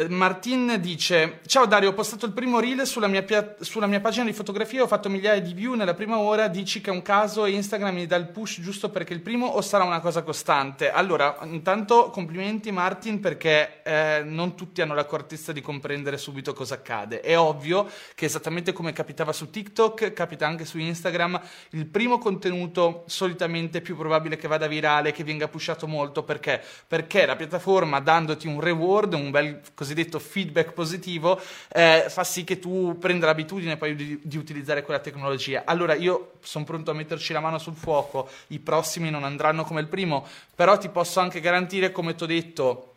[0.00, 3.98] Eh, Martin dice: Ciao Dario, ho postato il primo reel sulla mia, pia- sulla mia,
[3.98, 4.84] pagina di fotografia.
[4.84, 6.46] Ho fatto migliaia di view nella prima ora.
[6.46, 9.46] Dici che è un caso e Instagram mi dà il push giusto perché il primo
[9.46, 10.92] o sarà una cosa costante?
[10.92, 17.20] Allora, intanto complimenti Martin perché eh, non tutti hanno l'accortezza di comprendere subito cosa accade.
[17.20, 21.40] È ovvio che esattamente come capitava su TikTok, capita anche su Instagram.
[21.70, 26.62] Il primo contenuto solitamente è più probabile che vada virale, che venga pushato molto perché?
[26.86, 31.40] Perché la piattaforma dandoti un reward, un bel così cosiddetto feedback positivo,
[31.72, 35.62] eh, fa sì che tu prenda l'abitudine poi di, di utilizzare quella tecnologia.
[35.64, 39.80] Allora io sono pronto a metterci la mano sul fuoco, i prossimi non andranno come
[39.80, 42.92] il primo, però ti posso anche garantire, come ti ho detto,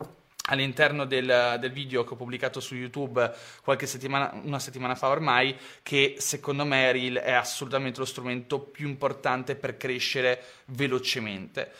[0.46, 3.32] all'interno del, del, video che ho pubblicato su YouTube
[3.62, 8.88] qualche settimana, una settimana fa ormai, che secondo me Reel è assolutamente lo strumento più
[8.88, 11.72] importante per crescere velocemente.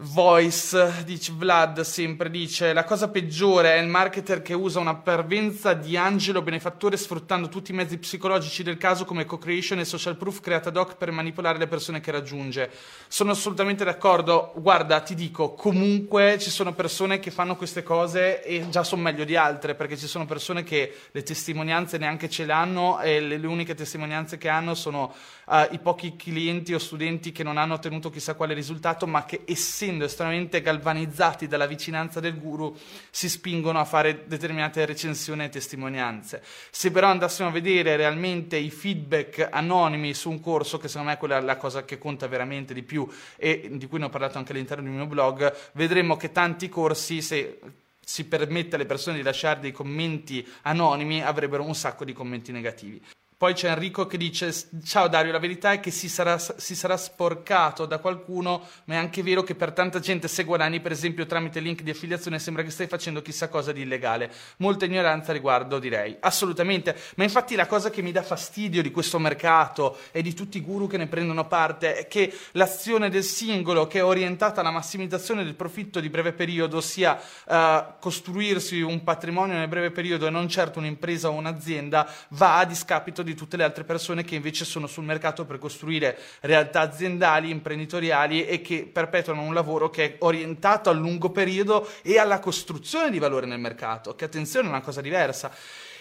[0.00, 5.72] Voice, dice Vlad, sempre dice la cosa peggiore è il marketer che usa una parvenza
[5.72, 10.40] di angelo benefattore sfruttando tutti i mezzi psicologici del caso come co-creation e social proof
[10.40, 12.70] creata ad hoc per manipolare le persone che raggiunge.
[13.08, 18.68] Sono assolutamente d'accordo, guarda ti dico, comunque ci sono persone che fanno queste cose e
[18.68, 22.52] già sono meglio di altre perché ci sono persone che le testimonianze neanche ce le
[22.52, 25.14] hanno e le, le uniche testimonianze che hanno sono
[25.46, 29.40] uh, i pochi clienti o studenti che non hanno ottenuto chissà quale risultato ma che
[29.46, 32.76] essendo essendo estremamente galvanizzati dalla vicinanza del guru,
[33.10, 36.42] si spingono a fare determinate recensioni e testimonianze.
[36.70, 41.14] Se però andassimo a vedere realmente i feedback anonimi su un corso, che secondo me
[41.14, 44.38] è quella la cosa che conta veramente di più e di cui ne ho parlato
[44.38, 47.60] anche all'interno del mio blog, vedremo che tanti corsi, se
[48.04, 53.00] si permette alle persone di lasciare dei commenti anonimi, avrebbero un sacco di commenti negativi.
[53.38, 54.50] Poi c'è Enrico che dice:
[54.82, 58.96] Ciao Dario, la verità è che si sarà, si sarà, sporcato da qualcuno, ma è
[58.96, 62.62] anche vero che per tanta gente, se guadagni per esempio tramite link di affiliazione, sembra
[62.62, 64.32] che stai facendo chissà cosa di illegale.
[64.56, 66.16] Molta ignoranza riguardo, direi.
[66.18, 66.96] Assolutamente.
[67.16, 70.62] Ma infatti la cosa che mi dà fastidio di questo mercato e di tutti i
[70.62, 75.44] guru che ne prendono parte è che l'azione del singolo, che è orientata alla massimizzazione
[75.44, 80.48] del profitto di breve periodo, sia uh, costruirsi un patrimonio nel breve periodo e non
[80.48, 84.86] certo un'impresa o un'azienda, va a discapito di tutte le altre persone che invece sono
[84.86, 90.88] sul mercato per costruire realtà aziendali, imprenditoriali e che perpetuano un lavoro che è orientato
[90.88, 95.00] al lungo periodo e alla costruzione di valore nel mercato, che attenzione è una cosa
[95.00, 95.50] diversa.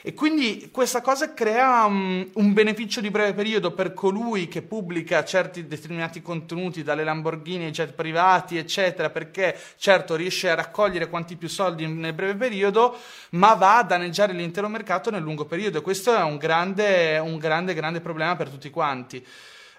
[0.08, 5.26] E quindi questa cosa crea um, un beneficio di breve periodo per colui che pubblica
[5.26, 11.36] certi determinati contenuti, dalle Lamborghini ai jet privati, eccetera, perché certo riesce a raccogliere quanti
[11.38, 12.96] più soldi nel breve periodo,
[13.32, 15.80] ma va a danneggiare l'intero mercato nel lungo periodo.
[15.80, 19.26] E questo è un grande, un grande, grande problema per tutti quanti.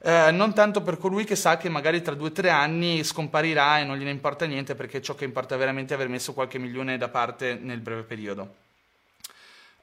[0.03, 3.79] Eh, non tanto per colui che sa che magari tra due o tre anni scomparirà
[3.79, 6.99] e non gliene importa niente perché ciò che importa veramente è aver messo qualche milione
[6.99, 8.66] da parte nel breve periodo.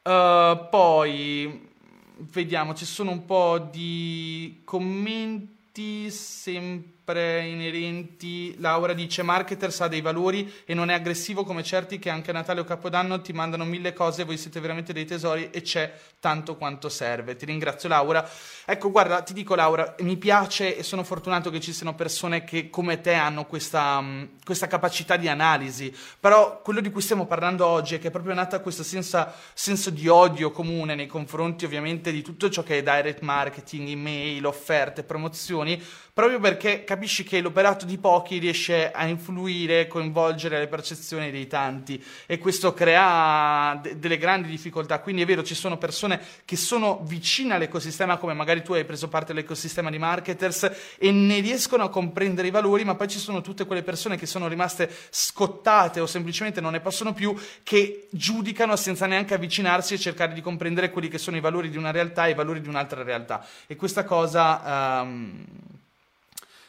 [0.05, 1.69] Uh, poi
[2.17, 8.55] vediamo, ci sono un po' di commenti sempre sempre inerenti.
[8.59, 12.33] Laura dice: Marketers ha dei valori e non è aggressivo come certi che anche a
[12.33, 14.23] Natale o Capodanno ti mandano mille cose.
[14.23, 17.35] Voi siete veramente dei tesori e c'è tanto quanto serve.
[17.35, 18.27] Ti ringrazio, Laura.
[18.65, 22.69] Ecco, guarda, ti dico, Laura, mi piace e sono fortunato che ci siano persone che
[22.69, 25.93] come te hanno questa, mm, questa capacità di analisi.
[26.19, 29.89] Però quello di cui stiamo parlando oggi è che è proprio nata questo senso, senso
[29.89, 35.03] di odio comune nei confronti, ovviamente, di tutto ciò che è direct marketing, email, offerte,
[35.03, 35.81] promozioni
[36.13, 42.01] proprio perché capisci che l'operato di pochi riesce a influire, coinvolgere le percezioni dei tanti
[42.27, 44.99] e questo crea de- delle grandi difficoltà.
[44.99, 49.07] Quindi è vero, ci sono persone che sono vicine all'ecosistema, come magari tu hai preso
[49.07, 53.41] parte all'ecosistema di marketers e ne riescono a comprendere i valori, ma poi ci sono
[53.41, 58.75] tutte quelle persone che sono rimaste scottate o semplicemente non ne possono più, che giudicano
[58.75, 62.27] senza neanche avvicinarsi e cercare di comprendere quelli che sono i valori di una realtà
[62.27, 63.43] e i valori di un'altra realtà.
[63.65, 65.01] E questa cosa...
[65.01, 65.45] Um,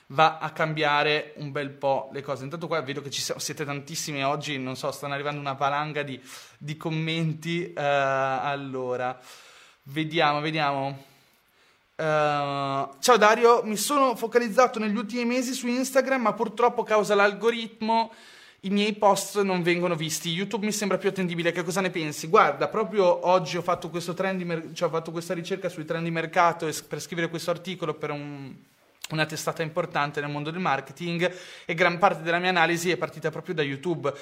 [0.09, 2.45] va a cambiare un bel po' le cose.
[2.45, 6.21] Intanto qua vedo che ci siete tantissimi oggi, non so, stanno arrivando una valanga di,
[6.59, 7.73] di commenti.
[7.75, 9.19] Uh, allora,
[9.85, 11.05] vediamo, vediamo.
[11.97, 18.13] Uh, ciao Dario, mi sono focalizzato negli ultimi mesi su Instagram, ma purtroppo causa l'algoritmo
[18.65, 20.31] i miei post non vengono visti.
[20.31, 21.53] YouTube mi sembra più attendibile.
[21.53, 22.29] Che cosa ne pensi?
[22.29, 26.69] Guarda, proprio oggi ho fatto, mer- cioè ho fatto questa ricerca sui trend di mercato
[26.89, 28.55] per scrivere questo articolo per un
[29.11, 31.31] una testata importante nel mondo del marketing
[31.65, 34.13] e gran parte della mia analisi è partita proprio da YouTube.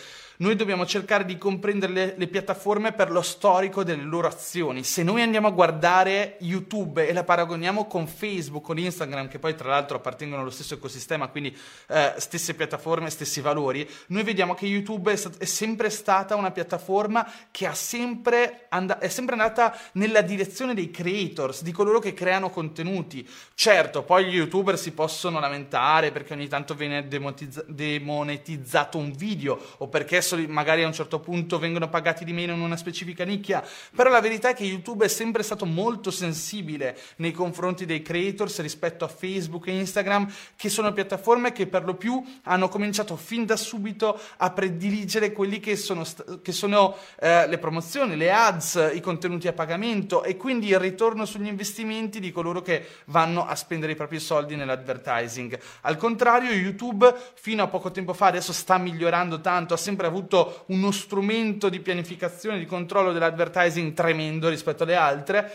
[0.43, 4.83] Noi dobbiamo cercare di comprendere le, le, piattaforme per lo storico delle loro azioni.
[4.83, 9.55] Se noi andiamo a guardare YouTube e la paragoniamo con Facebook, con Instagram, che poi
[9.55, 11.56] tra l'altro appartengono allo stesso ecosistema, quindi
[11.87, 16.50] eh, stesse piattaforme, stessi valori, noi vediamo che YouTube è, stat- è sempre stata una
[16.50, 22.50] piattaforma che sempre and- è sempre andata nella direzione dei creators, di coloro che creano
[22.50, 23.25] contenuti.
[23.55, 29.56] Certo, poi gli youtuber si possono lamentare perché ogni tanto viene demonetizz- demonetizzato un video
[29.77, 33.64] o perché magari a un certo punto vengono pagati di meno in una specifica nicchia,
[33.94, 38.61] però la verità è che YouTube è sempre stato molto sensibile nei confronti dei creators
[38.61, 43.44] rispetto a Facebook e Instagram, che sono piattaforme che per lo più hanno cominciato fin
[43.46, 46.05] da subito a prediligere quelli che sono,
[46.43, 51.25] che sono eh, le promozioni, le ads, i contenuti a pagamento e quindi il ritorno
[51.25, 55.58] sugli investimenti di coloro che vanno a spendere i propri soldi nell'advertising.
[55.82, 60.64] Al contrario, YouTube fino a poco tempo fa, adesso sta migliorando tanto, ha sempre avuto
[60.69, 65.53] uno strumento di pianificazione, di controllo dell'advertising tremendo rispetto alle altre,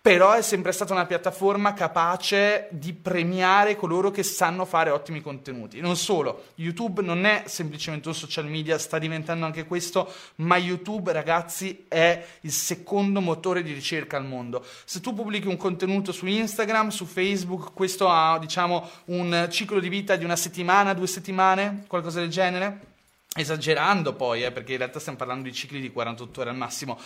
[0.00, 5.80] però è sempre stata una piattaforma capace di premiare coloro che sanno fare ottimi contenuti.
[5.80, 11.12] Non solo, YouTube non è semplicemente un social media, sta diventando anche questo, ma YouTube,
[11.12, 14.64] ragazzi, è il secondo motore di ricerca al mondo.
[14.84, 19.88] Se tu pubblichi un contenuto su Instagram, su Facebook, questo ha, diciamo, un ciclo di
[19.88, 22.96] vita di una settimana, due settimane, qualcosa del genere
[23.34, 26.98] esagerando poi, eh, perché in realtà stiamo parlando di cicli di 48 ore al massimo,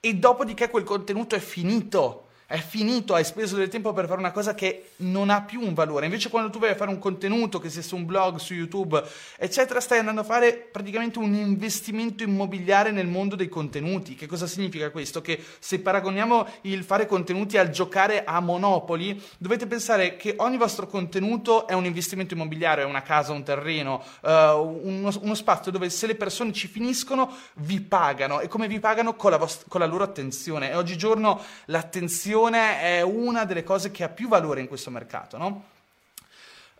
[0.00, 4.30] e dopodiché quel contenuto è finito è finito, hai speso del tempo per fare una
[4.30, 6.06] cosa che non ha più un valore.
[6.06, 9.04] Invece quando tu vai a fare un contenuto, che sia su un blog, su YouTube,
[9.36, 14.14] eccetera, stai andando a fare praticamente un investimento immobiliare nel mondo dei contenuti.
[14.14, 15.20] Che cosa significa questo?
[15.20, 20.86] Che se paragoniamo il fare contenuti al giocare a Monopoli, dovete pensare che ogni vostro
[20.86, 25.90] contenuto è un investimento immobiliare, è una casa, un terreno, uh, uno, uno, spazio dove
[25.90, 29.80] se le persone ci finiscono vi pagano e come vi pagano con la, vost- con
[29.80, 30.70] la loro attenzione.
[30.70, 35.36] E oggigiorno l'attenzione l'attenzione è una delle cose che ha più valore in questo mercato,
[35.36, 35.64] no?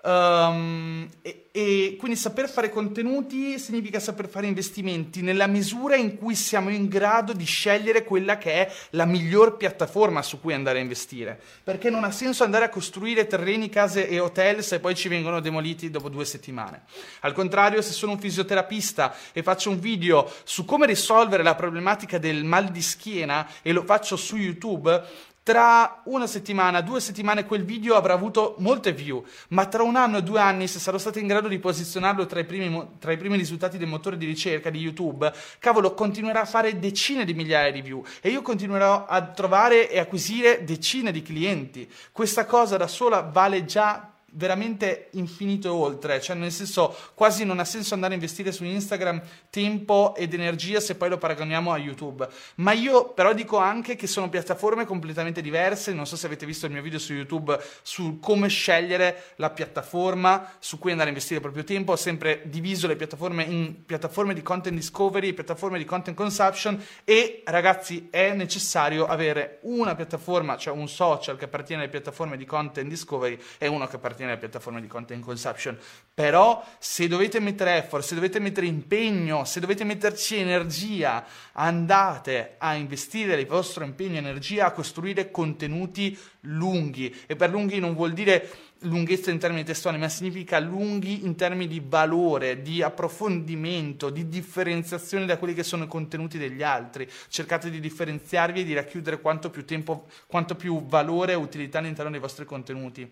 [0.00, 6.37] Um, e, e, quindi saper fare contenuti significa saper fare investimenti nella misura in cui
[6.37, 10.82] siamo in grado di scegliere quella che è la miglior piattaforma su cui andare a
[10.82, 11.38] investire.
[11.64, 15.40] Perché non ha senso andare a costruire terreni, case e hotel se poi ci vengono
[15.40, 16.82] demoliti dopo due settimane.
[17.20, 22.19] Al contrario, se sono un fisioterapista e faccio un video su come risolvere la problematica
[22.19, 27.64] del mal di schiena e lo faccio su YouTube, tra una settimana, due settimane quel
[27.64, 31.20] video avrà avuto molte view, ma tra un anno e due anni, se sarò stato
[31.20, 34.68] in grado di posizionarlo tra i, primi, tra i primi risultati del motore di ricerca
[34.68, 39.22] di YouTube, cavolo, continuerà a fare decine di migliaia di view e io continuerò a
[39.22, 41.90] trovare e acquisire decine di clienti.
[42.12, 47.64] Questa cosa da sola vale già veramente infinito oltre, cioè nel senso quasi non ha
[47.64, 52.28] senso andare a investire su Instagram tempo ed energia se poi lo paragoniamo a YouTube.
[52.56, 56.66] Ma io però dico anche che sono piattaforme completamente diverse, non so se avete visto
[56.66, 61.36] il mio video su YouTube su come scegliere la piattaforma su cui andare a investire
[61.36, 65.84] il proprio tempo, ho sempre diviso le piattaforme in piattaforme di content discovery piattaforme di
[65.84, 71.90] content consumption e ragazzi è necessario avere una piattaforma, cioè un social che appartiene alle
[71.90, 75.78] piattaforme di content discovery e uno che appartiene appartiene alle piattaforme di content consumption,
[76.12, 82.74] però se dovete mettere effort, se dovete mettere impegno, se dovete metterci energia, andate a
[82.74, 88.12] investire il vostro impegno e energia a costruire contenuti lunghi e per lunghi non vuol
[88.12, 94.28] dire lunghezza in termini testuali, ma significa lunghi in termini di valore, di approfondimento, di
[94.28, 97.08] differenziazione da quelli che sono i contenuti degli altri.
[97.28, 102.12] Cercate di differenziarvi e di racchiudere quanto più tempo, quanto più valore e utilità all'interno
[102.12, 103.10] dei vostri contenuti.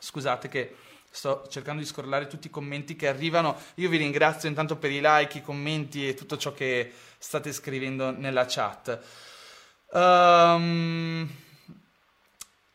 [0.00, 0.74] Scusate che
[1.10, 3.56] sto cercando di scorrelare tutti i commenti che arrivano.
[3.76, 8.10] Io vi ringrazio intanto per i like, i commenti e tutto ciò che state scrivendo
[8.10, 8.98] nella chat.
[9.92, 11.28] Um,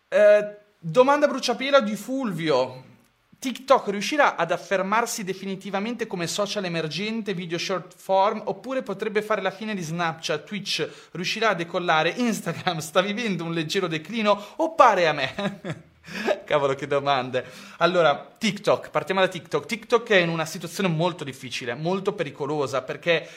[0.09, 2.93] eh, domanda bruciapelo di Fulvio.
[3.37, 9.51] TikTok riuscirà ad affermarsi definitivamente come social emergente video short form oppure potrebbe fare la
[9.51, 15.07] fine di Snapchat, Twitch riuscirà a decollare, Instagram sta vivendo un leggero declino o pare
[15.07, 15.83] a me?
[16.45, 17.45] Cavolo, che domande.
[17.77, 19.65] Allora, TikTok, partiamo da TikTok.
[19.65, 23.27] TikTok è in una situazione molto difficile, molto pericolosa, perché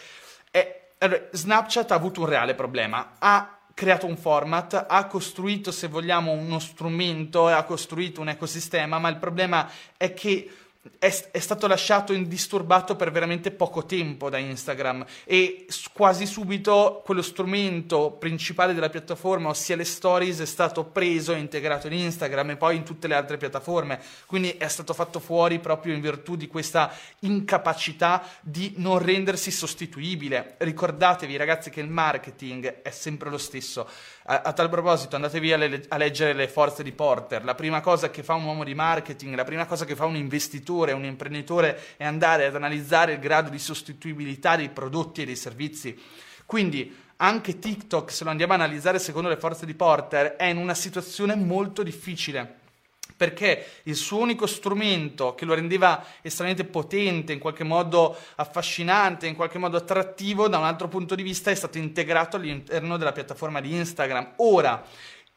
[0.51, 0.87] è...
[1.31, 3.15] Snapchat ha avuto un reale problema.
[3.19, 9.09] Ha creato un format, ha costruito, se vogliamo, uno strumento, ha costruito un ecosistema, ma
[9.09, 10.51] il problema è che
[10.99, 17.23] è, è, stato lasciato indisturbato per veramente poco tempo da Instagram e quasi subito quello
[17.23, 22.57] strumento principale della piattaforma, ossia le stories, è stato preso e integrato in Instagram e
[22.57, 24.01] poi in tutte le altre piattaforme.
[24.27, 30.55] Quindi è stato fatto fuori proprio in virtù di questa incapacità di non rendersi sostituibile.
[30.59, 33.89] Ricordatevi ragazzi che il marketing è sempre lo stesso.
[34.31, 37.45] A, a tal proposito andatevi a, le, a leggere le forze di Porter.
[37.45, 40.17] La prima cosa che fa un uomo di marketing, la prima cosa che fa un
[40.17, 45.37] investitore, un imprenditore è andare ad analizzare il grado di sostituibilità dei prodotti e dei
[45.37, 45.99] servizi.
[46.45, 50.59] Quindi anche TikTok, se lo andiamo a analizzare secondo le forze di Porter, è in
[50.59, 52.58] una situazione molto difficile
[53.19, 59.35] perché il suo unico strumento che lo rendeva estremamente potente, in qualche modo affascinante, in
[59.35, 63.61] qualche modo attrattivo da un altro punto di vista è stato integrato all'interno della piattaforma
[63.61, 64.35] di Instagram.
[64.37, 64.85] Ora,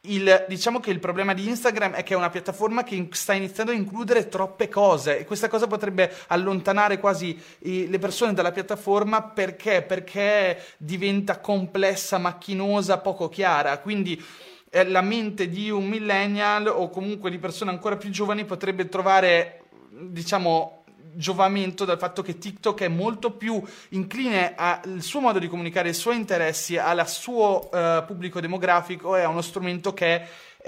[0.02, 3.72] il, diciamo che il problema di Instagram è che è una piattaforma che sta iniziando
[3.72, 9.22] a includere troppe cose e questa cosa potrebbe allontanare quasi i, le persone dalla piattaforma
[9.22, 9.82] perché?
[9.82, 13.78] Perché diventa complessa, macchinosa, poco chiara.
[13.78, 14.20] Quindi
[14.74, 19.64] eh, la mente di un millennial o comunque di persone ancora più giovani potrebbe trovare,
[19.90, 25.88] diciamo, giovamento dal fatto che TikTok è molto più incline al suo modo di comunicare,
[25.88, 30.26] ai suoi interessi, al suo uh, pubblico demografico e a uno strumento che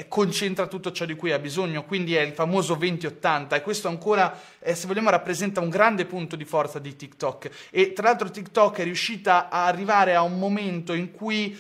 [0.09, 4.39] concentra tutto ciò di cui ha bisogno, quindi è il famoso 2080 e questo ancora,
[4.59, 7.49] eh, se vogliamo, rappresenta un grande punto di forza di TikTok.
[7.71, 11.57] E tra l'altro TikTok è riuscita a arrivare a un momento in cui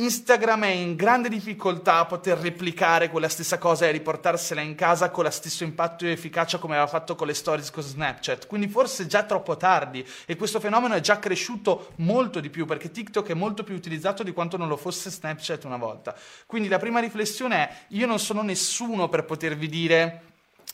[0.00, 5.10] Instagram è in grande difficoltà a poter replicare quella stessa cosa e riportarsela in casa
[5.10, 8.46] con lo stesso impatto e efficacia come aveva fatto con le stories con Snapchat.
[8.46, 12.64] Quindi forse è già troppo tardi e questo fenomeno è già cresciuto molto di più
[12.64, 16.14] perché TikTok è molto più utilizzato di quanto non lo fosse Snapchat una volta.
[16.46, 20.22] Quindi la prima riflessione è io non sono nessuno per potervi dire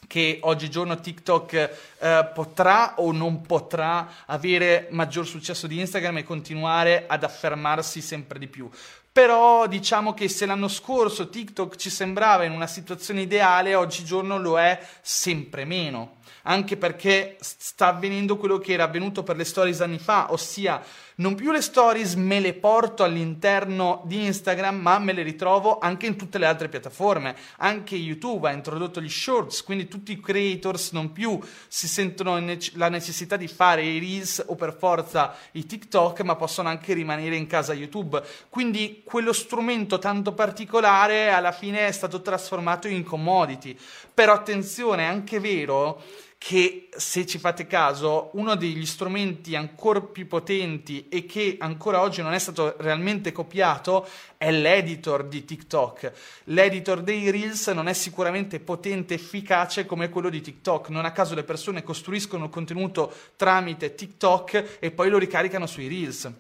[0.07, 1.53] che oggigiorno TikTok
[1.99, 8.39] eh, potrà o non potrà avere maggior successo di Instagram e continuare ad affermarsi sempre
[8.39, 8.69] di più.
[9.15, 14.59] Però diciamo che se l'anno scorso TikTok ci sembrava in una situazione ideale, oggigiorno lo
[14.59, 16.17] è sempre meno.
[16.43, 20.83] Anche perché sta avvenendo quello che era avvenuto per le stories anni fa, ossia
[21.17, 26.07] non più le stories me le porto all'interno di Instagram, ma me le ritrovo anche
[26.07, 27.37] in tutte le altre piattaforme.
[27.59, 32.43] Anche YouTube ha introdotto gli shorts, quindi tutti i creators non più si sentono
[32.73, 37.37] la necessità di fare i reels o per forza i TikTok, ma possono anche rimanere
[37.37, 38.21] in casa YouTube.
[38.49, 43.79] Quindi quello strumento tanto particolare alla fine è stato trasformato in commodity.
[44.13, 46.03] Però attenzione, è anche vero
[46.47, 52.21] che se ci fate caso uno degli strumenti ancora più potenti e che ancora oggi
[52.21, 56.13] non è stato realmente copiato è l'editor di TikTok.
[56.45, 60.91] L'editor dei Reels non è sicuramente potente e efficace come quello di TikTok.
[60.91, 66.31] Non a caso le persone costruiscono contenuto tramite TikTok e poi lo ricaricano sui Reels.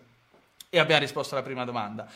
[0.69, 2.07] E abbiamo risposto alla prima domanda.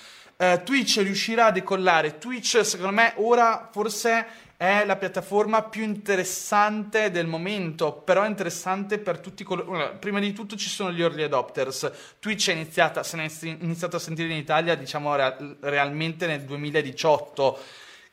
[0.40, 2.18] Uh, Twitch riuscirà a decollare.
[2.18, 4.26] Twitch, secondo me, ora forse
[4.57, 9.97] è la piattaforma più interessante del momento, però è interessante per tutti coloro...
[9.99, 11.90] Prima di tutto ci sono gli early adopters.
[12.21, 15.14] Twitch è iniziata, se ne è iniziato a sentire in Italia, diciamo,
[15.61, 17.59] realmente nel 2018,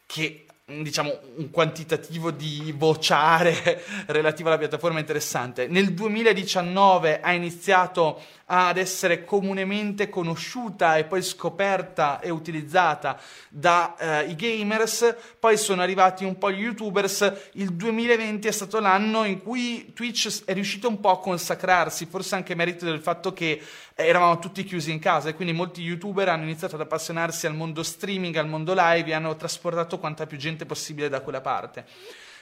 [0.08, 5.68] che diciamo un quantitativo di vociare relativo alla piattaforma interessante.
[5.68, 13.20] Nel 2019 ha iniziato ad essere comunemente conosciuta e poi scoperta e utilizzata
[13.50, 19.24] dai eh, gamers, poi sono arrivati un po' gli youtubers, il 2020 è stato l'anno
[19.24, 23.62] in cui Twitch è riuscito un po' a consacrarsi, forse anche merito del fatto che
[23.96, 27.82] eravamo tutti chiusi in casa e quindi molti youtuber hanno iniziato ad appassionarsi al mondo
[27.82, 31.86] streaming, al mondo live e hanno trasportato quanta più gente possibile da quella parte.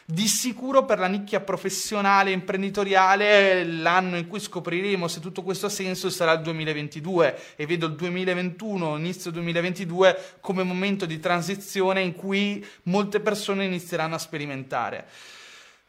[0.05, 5.67] Di sicuro per la nicchia professionale e imprenditoriale l'anno in cui scopriremo se tutto questo
[5.67, 12.01] ha senso sarà il 2022 e vedo il 2021, inizio 2022 come momento di transizione
[12.01, 15.07] in cui molte persone inizieranno a sperimentare.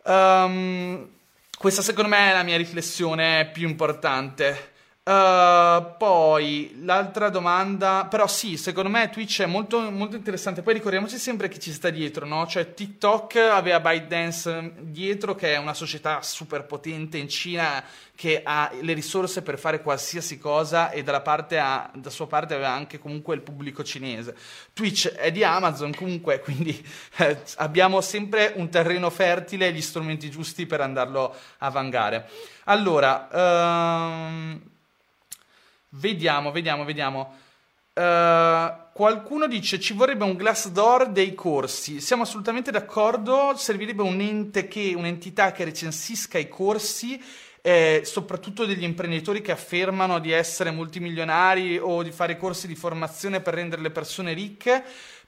[0.05, 1.09] Um,
[1.59, 4.74] questa secondo me è la mia riflessione più importante.
[5.07, 10.63] Uh, poi l'altra domanda, però sì, secondo me Twitch è molto, molto interessante.
[10.63, 12.47] Poi ricordiamoci sempre chi ci sta dietro, no?
[12.47, 17.85] Cioè TikTok aveva ByteDance dietro, che è una società super potente in Cina
[18.17, 22.55] che ha le risorse per fare qualsiasi cosa e dalla parte ha, da sua parte
[22.55, 24.35] aveva anche comunque il pubblico cinese.
[24.73, 26.83] Twitch è di Amazon comunque, quindi
[27.19, 32.27] eh, abbiamo sempre un terreno fertile e gli strumenti giusti per andarlo a vangare.
[32.65, 34.73] Allora, um,
[35.97, 37.35] Vediamo, vediamo, vediamo.
[37.95, 42.01] Uh, qualcuno dice ci vorrebbe un glass door dei corsi.
[42.01, 43.55] Siamo assolutamente d'accordo.
[43.57, 47.23] Servirebbe un ente che, un'entità che recensisca i corsi,
[47.63, 53.41] eh, soprattutto degli imprenditori che affermano di essere multimilionari o di fare corsi di formazione
[53.41, 54.83] per rendere le persone ricche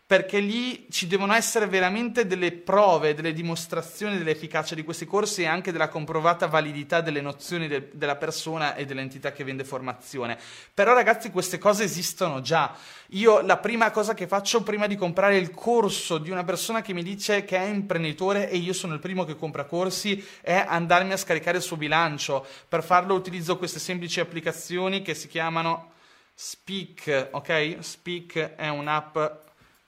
[0.06, 5.46] perché lì ci devono essere veramente delle prove, delle dimostrazioni dell'efficacia di questi corsi e
[5.46, 10.38] anche della comprovata validità delle nozioni de- della persona e dell'entità che vende formazione.
[10.72, 12.72] Però ragazzi queste cose esistono già.
[13.10, 16.92] Io la prima cosa che faccio prima di comprare il corso di una persona che
[16.92, 21.14] mi dice che è imprenditore e io sono il primo che compra corsi è andarmi
[21.14, 22.46] a scaricare il suo bilancio.
[22.68, 25.94] Per farlo utilizzo queste semplici applicazioni che si chiamano
[26.32, 27.78] Speak, ok?
[27.80, 29.44] Speak è un'app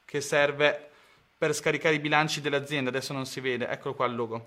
[0.08, 0.88] che serve
[1.36, 2.88] per scaricare i bilanci dell'azienda.
[2.88, 4.46] Adesso non si vede, eccolo qua il logo.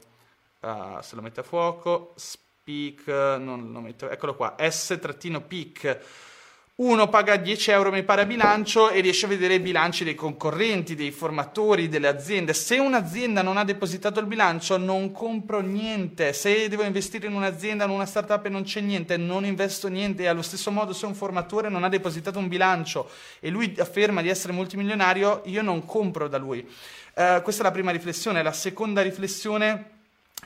[0.59, 5.99] Uh, se lo mette a fuoco, speak, non lo metto, eccolo qua, S-peak
[6.81, 10.15] uno paga 10 euro mi pare a bilancio e riesce a vedere i bilanci dei
[10.15, 12.55] concorrenti, dei formatori, delle aziende.
[12.55, 17.83] Se un'azienda non ha depositato il bilancio non compro niente, se devo investire in un'azienda,
[17.83, 21.05] in una startup e non c'è niente, non investo niente e allo stesso modo se
[21.05, 23.07] un formatore non ha depositato un bilancio
[23.39, 26.67] e lui afferma di essere multimilionario, io non compro da lui.
[27.13, 28.41] Uh, questa è la prima riflessione.
[28.41, 30.00] La seconda riflessione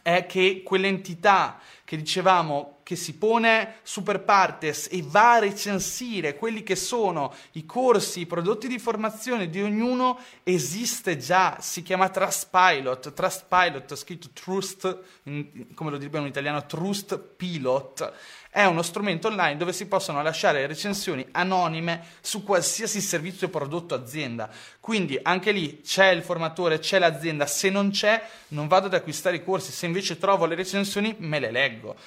[0.06, 6.62] è che quell'entità che dicevamo che si pone super partes e va a recensire quelli
[6.62, 13.14] che sono i corsi, i prodotti di formazione di ognuno, esiste già, si chiama Trustpilot,
[13.14, 18.14] Trustpilot, scritto Trust, in, come lo direbbe in italiano, Trust Pilot,
[18.56, 24.50] è uno strumento online dove si possono lasciare recensioni anonime su qualsiasi servizio prodotto azienda.
[24.80, 29.36] Quindi anche lì c'è il formatore, c'è l'azienda, se non c'è non vado ad acquistare
[29.36, 31.98] i corsi, se invece trovo le recensioni me le leggo.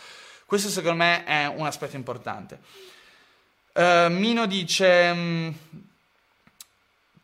[0.47, 2.59] Questo secondo me è un aspetto importante.
[3.75, 5.52] Uh, Mino dice...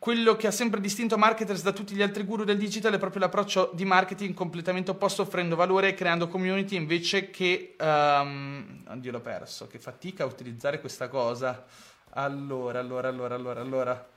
[0.05, 3.21] Quello che ha sempre distinto marketers da tutti gli altri guru del digital è proprio
[3.21, 7.75] l'approccio di marketing completamente opposto, offrendo valore e creando community invece che...
[7.79, 11.65] Um, oddio l'ho perso, che fatica a utilizzare questa cosa.
[12.11, 14.09] Allora, allora, allora, allora, allora...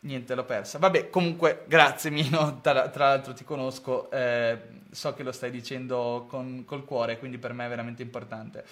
[0.00, 0.78] Niente, l'ho persa.
[0.78, 4.58] Vabbè, comunque, grazie Mino, tra, tra l'altro ti conosco, eh,
[4.90, 8.64] so che lo stai dicendo con, col cuore, quindi per me è veramente importante.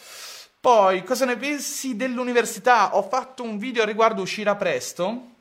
[0.59, 2.97] Poi, cosa ne pensi dell'università?
[2.97, 5.35] Ho fatto un video a riguardo, uscirà presto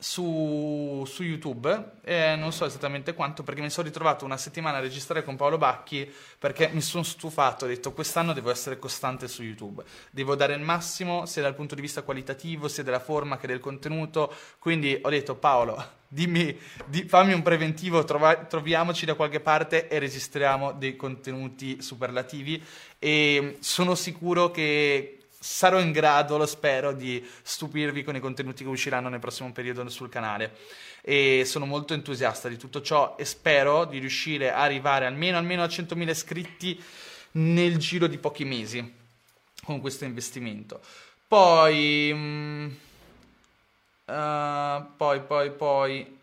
[0.00, 4.80] su, su YouTube, eh, non so esattamente quanto, perché mi sono ritrovato una settimana a
[4.80, 9.42] registrare con Paolo Bacchi, perché mi sono stufato, ho detto quest'anno devo essere costante su
[9.42, 13.46] YouTube, devo dare il massimo sia dal punto di vista qualitativo, sia della forma che
[13.46, 19.40] del contenuto, quindi ho detto Paolo, dimmi, di, fammi un preventivo, trova, troviamoci da qualche
[19.40, 22.62] parte e registriamo dei contenuti superlativi.
[22.98, 28.68] E sono sicuro che sarò in grado, lo spero, di stupirvi con i contenuti che
[28.68, 30.54] usciranno nel prossimo periodo sul canale.
[31.00, 35.62] E sono molto entusiasta di tutto ciò e spero di riuscire a arrivare almeno, almeno
[35.62, 36.78] a 100.000 iscritti
[37.32, 38.98] nel giro di pochi mesi
[39.64, 40.78] con questo investimento.
[41.26, 42.76] Poi, uh,
[44.96, 46.18] poi, poi, poi.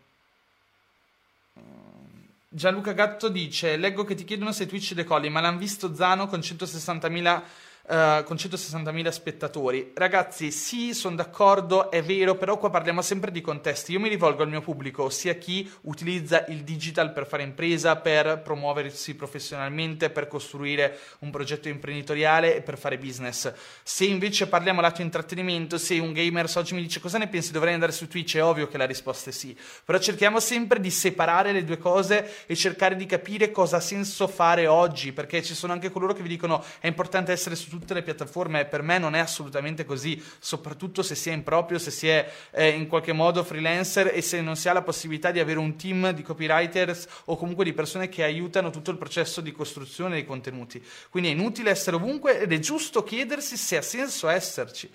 [2.50, 6.38] Gianluca Gatto dice: Leggo che ti chiedono se Twitch decolli, ma l'hanno visto Zano con
[6.38, 7.42] 160.000
[7.88, 9.92] Uh, con 160.000 spettatori.
[9.94, 13.92] Ragazzi, sì, sono d'accordo, è vero, però qua parliamo sempre di contesti.
[13.92, 18.42] Io mi rivolgo al mio pubblico, ossia chi utilizza il digital per fare impresa, per
[18.42, 23.50] promuoversi professionalmente, per costruire un progetto imprenditoriale e per fare business.
[23.82, 27.72] Se invece parliamo lato intrattenimento, se un gamer oggi mi dice cosa ne pensi, dovrei
[27.72, 29.56] andare su Twitch, è ovvio che la risposta è sì.
[29.82, 34.28] Però cerchiamo sempre di separare le due cose e cercare di capire cosa ha senso
[34.28, 37.94] fare oggi, perché ci sono anche coloro che vi dicono è importante essere su tutte
[37.94, 41.90] le piattaforme, per me non è assolutamente così, soprattutto se si è in proprio, se
[41.90, 45.40] si è eh, in qualche modo freelancer e se non si ha la possibilità di
[45.40, 49.52] avere un team di copywriters o comunque di persone che aiutano tutto il processo di
[49.52, 50.82] costruzione dei contenuti.
[51.10, 54.90] Quindi è inutile essere ovunque ed è giusto chiedersi se ha senso esserci.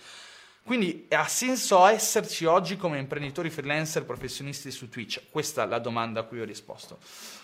[0.65, 5.24] Quindi ha senso esserci oggi come imprenditori freelancer professionisti su Twitch?
[5.30, 7.00] Questa è la domanda a cui ho risposto.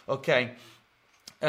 [0.06, 0.54] Ok?
[1.42, 1.48] Uh,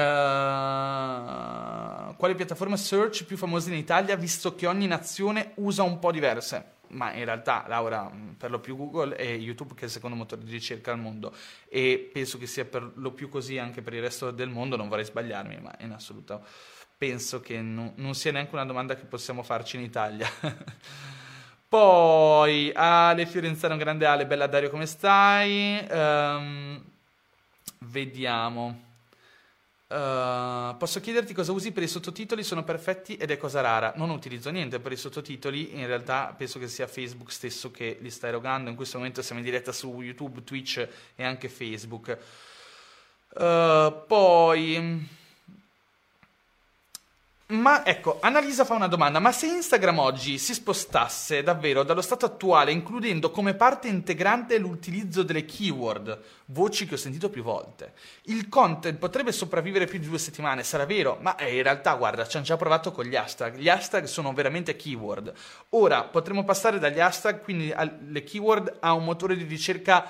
[2.17, 6.79] quale piattaforma search più famosa in Italia, visto che ogni nazione usa un po' diverse?
[6.91, 10.17] Ma in realtà, Laura, mm, per lo più Google e YouTube, che è il secondo
[10.17, 11.35] motore di ricerca al mondo,
[11.69, 14.77] e penso che sia per lo più così anche per il resto del mondo.
[14.77, 16.45] Non vorrei sbagliarmi, ma in assoluto
[17.01, 20.29] penso che non, non sia neanche una domanda che possiamo farci in Italia.
[21.67, 25.83] Poi, Ale Fiorenzano, grande Ale, bella Dario, come stai?
[25.91, 26.85] Um,
[27.79, 28.89] vediamo.
[29.91, 32.45] Uh, posso chiederti cosa usi per i sottotitoli?
[32.45, 33.93] Sono perfetti ed è cosa rara.
[33.97, 38.11] Non utilizzo niente per i sottotitoli, in realtà penso che sia Facebook stesso che li
[38.11, 38.71] sta erogando.
[38.71, 42.17] In questo momento siamo in diretta su YouTube, Twitch e anche Facebook.
[43.35, 45.09] Uh, poi
[47.51, 52.27] ma ecco, Annalisa fa una domanda, ma se Instagram oggi si spostasse davvero dallo stato
[52.27, 58.49] attuale, includendo come parte integrante l'utilizzo delle keyword, voci che ho sentito più volte, il
[58.49, 61.19] content potrebbe sopravvivere più di due settimane, sarà vero?
[61.21, 64.33] Ma eh, in realtà, guarda, ci hanno già provato con gli hashtag, gli hashtag sono
[64.33, 65.33] veramente keyword.
[65.71, 70.09] Ora potremmo passare dagli hashtag, quindi alle keyword, a un motore di ricerca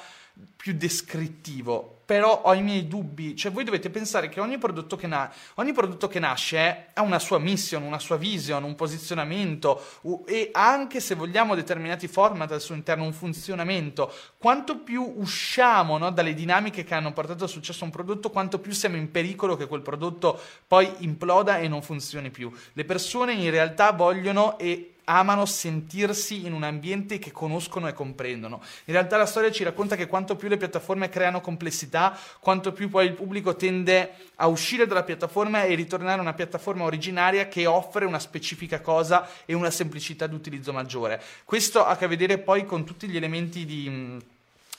[0.57, 3.37] più descrittivo però ho i miei dubbi.
[3.37, 7.21] Cioè, voi dovete pensare che ogni prodotto che, na- ogni prodotto che nasce ha una
[7.21, 12.61] sua mission, una sua vision, un posizionamento u- e anche se vogliamo determinati format al
[12.61, 14.13] suo interno, un funzionamento.
[14.39, 18.59] Quanto più usciamo no, dalle dinamiche che hanno portato al successo a un prodotto, quanto
[18.59, 22.51] più siamo in pericolo che quel prodotto poi imploda e non funzioni più.
[22.73, 28.63] Le persone in realtà vogliono e amano sentirsi in un ambiente che conoscono e comprendono.
[28.85, 32.89] In realtà la storia ci racconta che quanto più le piattaforme creano complessità, quanto più
[32.89, 37.67] poi il pubblico tende a uscire dalla piattaforma e ritornare a una piattaforma originaria che
[37.67, 41.21] offre una specifica cosa e una semplicità d'utilizzo maggiore.
[41.45, 44.21] Questo ha a che vedere poi con tutti gli elementi di di,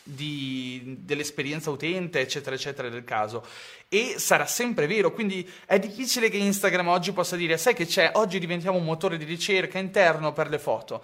[0.04, 3.46] dell'esperienza utente, eccetera, eccetera, del caso.
[3.88, 8.12] E sarà sempre vero, quindi è difficile che Instagram oggi possa dire, sai che c'è,
[8.16, 11.04] oggi diventiamo un motore di ricerca interno per le foto.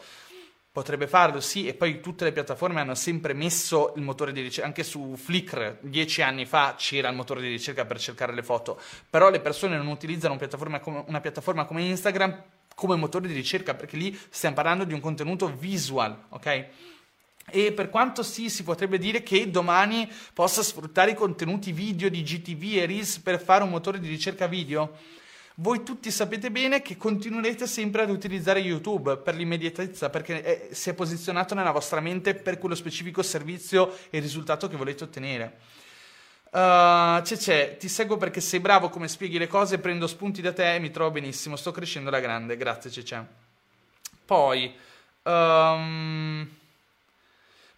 [0.71, 4.67] Potrebbe farlo, sì, e poi tutte le piattaforme hanno sempre messo il motore di ricerca,
[4.67, 8.79] anche su Flickr dieci anni fa c'era il motore di ricerca per cercare le foto,
[9.09, 12.43] però le persone non utilizzano una piattaforma come, una piattaforma come Instagram
[12.75, 16.67] come motore di ricerca, perché lì stiamo parlando di un contenuto visual, ok?
[17.49, 22.21] E per quanto sì, si potrebbe dire che domani possa sfruttare i contenuti video di
[22.21, 24.97] GTV e Reels per fare un motore di ricerca video,
[25.59, 30.89] voi tutti sapete bene che continuerete sempre ad utilizzare YouTube per l'immediatezza, perché è, si
[30.89, 35.57] è posizionato nella vostra mente per quello specifico servizio e risultato che volete ottenere.
[36.51, 40.75] Uh, Cece, ti seguo perché sei bravo come spieghi le cose, prendo spunti da te
[40.75, 43.25] e mi trovo benissimo, sto crescendo alla grande, grazie Cece.
[44.25, 44.75] Poi...
[45.23, 46.49] Um,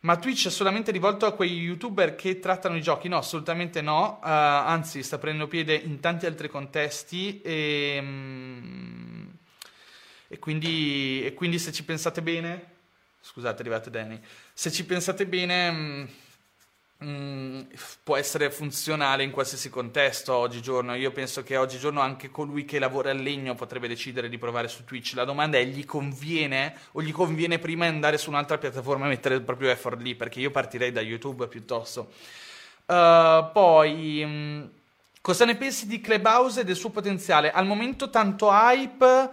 [0.01, 3.09] ma Twitch è solamente rivolto a quei youtuber che trattano i giochi?
[3.09, 4.19] No, assolutamente no.
[4.21, 7.41] Uh, anzi, sta prendendo piede in tanti altri contesti.
[7.41, 9.29] E, um,
[10.27, 12.77] e, quindi, e quindi, se ci pensate bene.
[13.19, 14.19] Scusate, arrivate Danny.
[14.53, 15.67] Se ci pensate bene.
[15.67, 16.09] Um,
[17.01, 17.62] Mm,
[18.03, 20.95] può essere funzionale in qualsiasi contesto oggigiorno.
[20.95, 24.83] Io penso che oggigiorno anche colui che lavora al legno potrebbe decidere di provare su
[24.83, 25.13] Twitch.
[25.13, 29.35] La domanda è: gli conviene o gli conviene prima andare su un'altra piattaforma e mettere
[29.35, 30.15] il proprio effort lì?
[30.15, 32.12] Perché io partirei da YouTube piuttosto.
[32.85, 34.21] Uh, poi.
[34.25, 34.63] Mm,
[35.21, 37.49] cosa ne pensi di Clubhouse e del suo potenziale?
[37.49, 39.29] Al momento tanto hype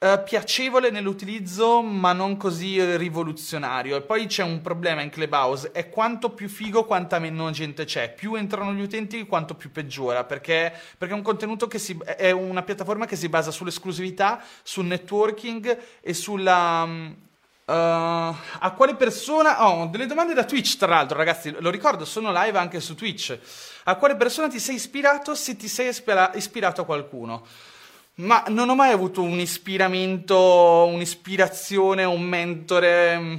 [0.00, 3.96] Uh, piacevole nell'utilizzo, ma non così rivoluzionario.
[3.96, 8.14] E poi c'è un problema in Clubhouse: è quanto più figo, quanta meno gente c'è.
[8.14, 10.22] Più entrano gli utenti, quanto più peggiora.
[10.22, 14.84] Perché, perché è un contenuto che si, è una piattaforma che si basa sull'esclusività, sul
[14.84, 16.84] networking e sulla.
[16.84, 19.68] Uh, a quale persona?
[19.68, 21.52] Oh, delle domande da Twitch, tra l'altro, ragazzi.
[21.58, 23.36] Lo ricordo, sono live anche su Twitch.
[23.82, 27.44] A quale persona ti sei ispirato se ti sei ispira- ispirato a qualcuno?
[28.18, 33.36] Ma non ho mai avuto un ispiramento, un'ispirazione, un mentore mm,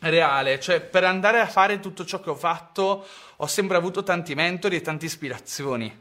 [0.00, 0.58] reale.
[0.58, 4.76] Cioè, per andare a fare tutto ciò che ho fatto, ho sempre avuto tanti mentori
[4.76, 5.94] e tante ispirazioni.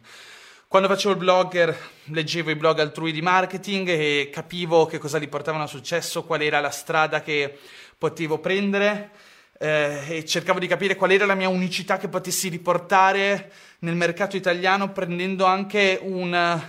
[0.70, 5.28] Quando facevo il blogger, leggevo i blog altrui di marketing e capivo che cosa li
[5.28, 7.60] portavano a successo, qual era la strada che
[7.98, 9.12] potevo prendere
[9.60, 14.38] eh, e cercavo di capire qual era la mia unicità che potessi riportare nel mercato
[14.38, 16.62] italiano prendendo anche un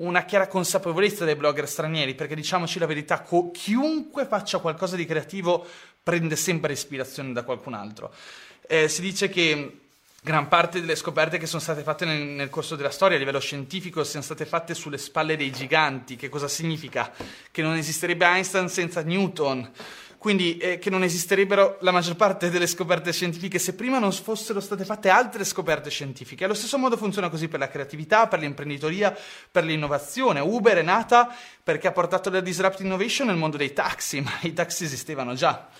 [0.00, 5.06] una chiara consapevolezza dei blogger stranieri, perché diciamoci la verità, co- chiunque faccia qualcosa di
[5.06, 5.66] creativo
[6.02, 8.12] prende sempre ispirazione da qualcun altro.
[8.66, 9.78] Eh, si dice che
[10.22, 13.40] gran parte delle scoperte che sono state fatte nel, nel, corso della storia a livello
[13.40, 16.16] scientifico siano state fatte sulle spalle dei giganti.
[16.16, 17.12] Che cosa significa?
[17.50, 19.70] Che non esisterebbe Einstein senza Newton
[20.20, 24.60] quindi eh, che non esisterebbero la maggior parte delle scoperte scientifiche se prima non fossero
[24.60, 26.44] state fatte altre scoperte scientifiche.
[26.44, 29.16] Allo stesso modo funziona così per la creatività, per l'imprenditoria,
[29.50, 30.40] per l'innovazione.
[30.40, 34.52] Uber è nata perché ha portato la disrupt innovation nel mondo dei taxi, ma i
[34.52, 35.70] taxi esistevano già.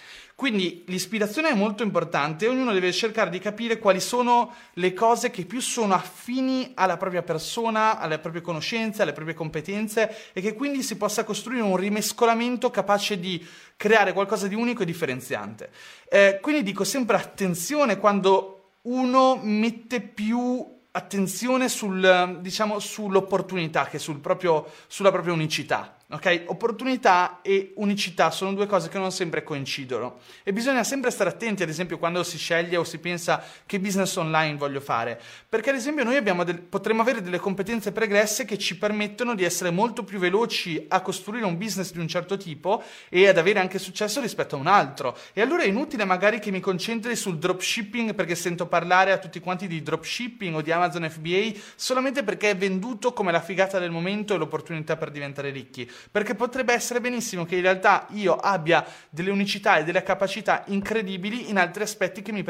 [0.41, 5.45] Quindi l'ispirazione è molto importante ognuno deve cercare di capire quali sono le cose che
[5.45, 10.83] più sono affini alla propria persona, alle proprie conoscenze, alle proprie competenze e che quindi
[10.83, 15.69] si possa costruire un rimescolamento capace di creare qualcosa di unico e differenziante.
[16.09, 24.21] Eh, quindi dico sempre attenzione quando uno mette più attenzione sul, diciamo, sull'opportunità che sul
[24.21, 26.00] proprio, sulla propria unicità.
[26.13, 26.43] Ok?
[26.47, 31.63] Opportunità e unicità sono due cose che non sempre coincidono e bisogna sempre stare attenti,
[31.63, 35.77] ad esempio, quando si sceglie o si pensa che business online voglio fare, perché ad
[35.77, 40.19] esempio noi del, potremmo avere delle competenze pregresse che ci permettono di essere molto più
[40.19, 44.57] veloci a costruire un business di un certo tipo e ad avere anche successo rispetto
[44.57, 45.17] a un altro.
[45.33, 49.39] E allora è inutile magari che mi concentri sul dropshipping perché sento parlare a tutti
[49.39, 53.93] quanti di dropshipping o di Amazon FBA solamente perché è venduto come la figata del
[53.93, 58.85] momento e l'opportunità per diventare ricchi perché potrebbe essere benissimo che in realtà io abbia
[59.09, 62.45] delle unicità e delle capacità incredibili in altri aspetti che mi,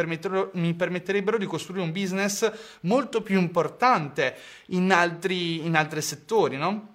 [0.53, 2.51] mi permetterebbero di costruire un business
[2.83, 4.37] molto più importante
[4.67, 6.90] in altri, in altri settori, no?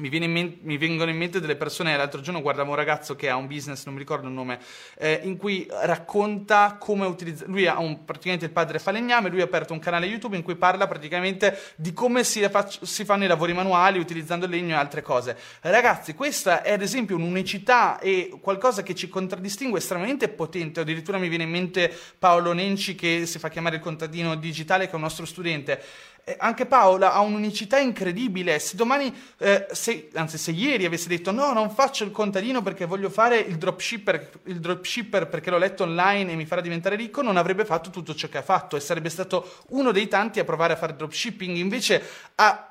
[0.00, 3.36] Mi, men- mi, vengono in mente delle persone, l'altro giorno guardavo un ragazzo che ha
[3.36, 4.58] un business, non mi ricordo il nome,
[4.98, 9.44] eh, in cui racconta come utilizzare, lui ha un, praticamente il padre falegname, lui ha
[9.44, 12.48] aperto un canale YouTube in cui parla praticamente di come si,
[12.82, 15.36] si fanno i lavori manuali utilizzando il legno e altre cose.
[15.60, 21.28] Ragazzi, questa è ad esempio un'unicità e qualcosa che ci contraddistingue estremamente potente, addirittura mi
[21.28, 25.02] viene in mente Paolo Nenci che si fa chiamare il contadino digitale che è un
[25.02, 25.82] nostro studente
[26.24, 28.58] eh, anche Paola ha un'unicità incredibile.
[28.58, 32.84] Se domani, eh, se, anzi se ieri avesse detto no, non faccio il contadino perché
[32.84, 37.22] voglio fare il dropshipper, il dropshipper perché l'ho letto online e mi farà diventare ricco,
[37.22, 40.44] non avrebbe fatto tutto ciò che ha fatto e sarebbe stato uno dei tanti a
[40.44, 41.56] provare a fare dropshipping.
[41.56, 42.02] Invece
[42.36, 42.69] ha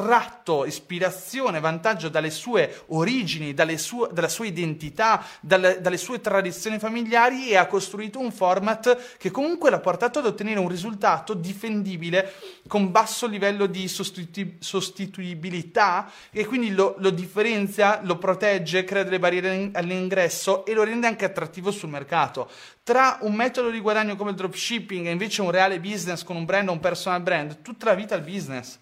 [0.00, 7.50] tratto ispirazione, vantaggio dalle sue origini, sue, dalla sua identità, dalle, dalle, sue tradizioni familiari
[7.50, 12.32] e ha costruito un format che comunque l'ha portato ad ottenere un risultato difendibile
[12.66, 19.18] con basso livello di sostitu- sostituibilità e quindi lo, lo, differenzia, lo protegge, crea delle
[19.18, 22.48] barriere all'ingresso e lo rende anche attrattivo sul mercato.
[22.82, 26.46] Tra un metodo di guadagno come il dropshipping e invece un reale business con un
[26.46, 28.78] brand o un personal brand, tutta la vita il business.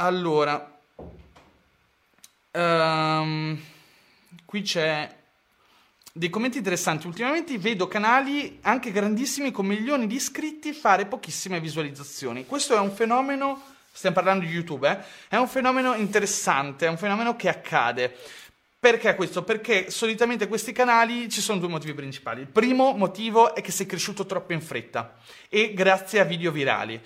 [0.00, 0.78] Allora,
[2.52, 3.60] um,
[4.44, 5.12] qui c'è
[6.12, 7.08] dei commenti interessanti.
[7.08, 12.46] Ultimamente vedo canali anche grandissimi con milioni di iscritti fare pochissime visualizzazioni.
[12.46, 14.98] Questo è un fenomeno, stiamo parlando di YouTube, eh?
[15.30, 18.16] è un fenomeno interessante, è un fenomeno che accade.
[18.78, 19.42] Perché questo?
[19.42, 22.42] Perché solitamente questi canali ci sono due motivi principali.
[22.42, 25.16] Il primo motivo è che sei cresciuto troppo in fretta
[25.48, 26.94] e grazie a video virali.
[26.94, 27.00] Uh,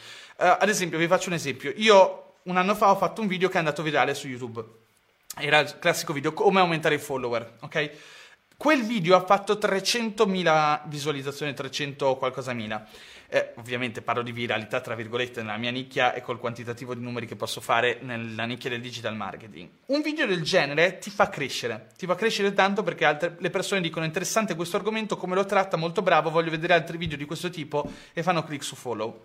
[0.59, 1.73] ad esempio, vi faccio un esempio.
[1.77, 4.65] Io un anno fa ho fatto un video che è andato virale su YouTube.
[5.39, 7.91] Era il classico video come aumentare i follower, ok?
[8.57, 12.87] Quel video ha fatto 300.000 visualizzazioni, 300 qualcosa mila.
[13.27, 17.27] Eh, ovviamente parlo di viralità, tra virgolette, nella mia nicchia e col quantitativo di numeri
[17.27, 19.69] che posso fare nella nicchia del digital marketing.
[19.87, 23.81] Un video del genere ti fa crescere, ti fa crescere tanto perché altre, le persone
[23.81, 27.51] dicono interessante questo argomento, come lo tratta, molto bravo, voglio vedere altri video di questo
[27.51, 29.25] tipo e fanno click su follow.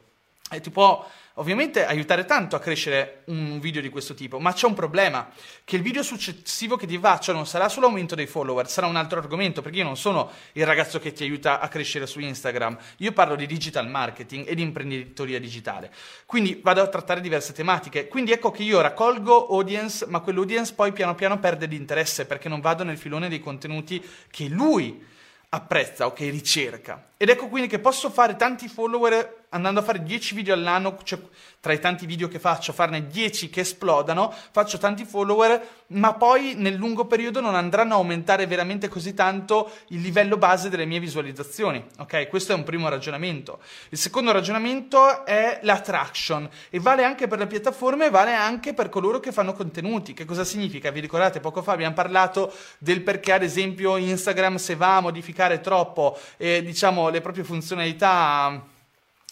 [0.50, 1.06] E ti può
[1.38, 5.30] ovviamente aiutare tanto a crescere un video di questo tipo, ma c'è un problema,
[5.64, 9.20] che il video successivo che ti faccio non sarà sull'aumento dei follower, sarà un altro
[9.20, 13.12] argomento, perché io non sono il ragazzo che ti aiuta a crescere su Instagram, io
[13.12, 15.92] parlo di digital marketing e di imprenditoria digitale,
[16.26, 20.92] quindi vado a trattare diverse tematiche, quindi ecco che io raccolgo audience, ma quell'audience poi
[20.92, 25.06] piano piano perde l'interesse perché non vado nel filone dei contenuti che lui
[25.50, 27.12] apprezza o che ricerca.
[27.20, 31.20] Ed ecco quindi che posso fare tanti follower andando a fare 10 video all'anno, cioè
[31.60, 36.54] tra i tanti video che faccio, farne 10 che esplodano, faccio tanti follower, ma poi
[36.56, 41.00] nel lungo periodo non andranno a aumentare veramente così tanto il livello base delle mie
[41.00, 41.84] visualizzazioni.
[42.00, 43.60] Ok, questo è un primo ragionamento.
[43.90, 49.20] Il secondo ragionamento è l'attraction e vale anche per le piattaforme, vale anche per coloro
[49.20, 50.14] che fanno contenuti.
[50.14, 50.92] Che cosa significa?
[50.92, 55.62] Vi ricordate poco fa abbiamo parlato del perché ad esempio Instagram se va a modificare
[55.62, 58.64] troppo eh, diciamo le proprie funzionalità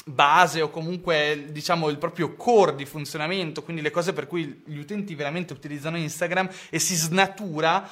[0.08, 4.78] base o comunque diciamo il proprio core di funzionamento, quindi le cose per cui gli
[4.78, 7.90] utenti veramente utilizzano Instagram e si snatura,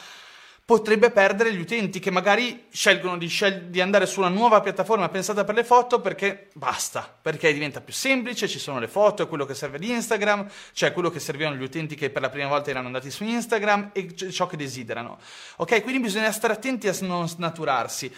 [0.65, 5.09] potrebbe perdere gli utenti che magari scelgono di, scel- di, andare su una nuova piattaforma
[5.09, 9.27] pensata per le foto perché basta, perché diventa più semplice, ci sono le foto, è
[9.27, 12.47] quello che serve di Instagram, cioè quello che servivano gli utenti che per la prima
[12.47, 15.19] volta erano andati su Instagram e ciò che desiderano.
[15.57, 18.13] Ok, quindi bisogna stare attenti a non snaturarsi.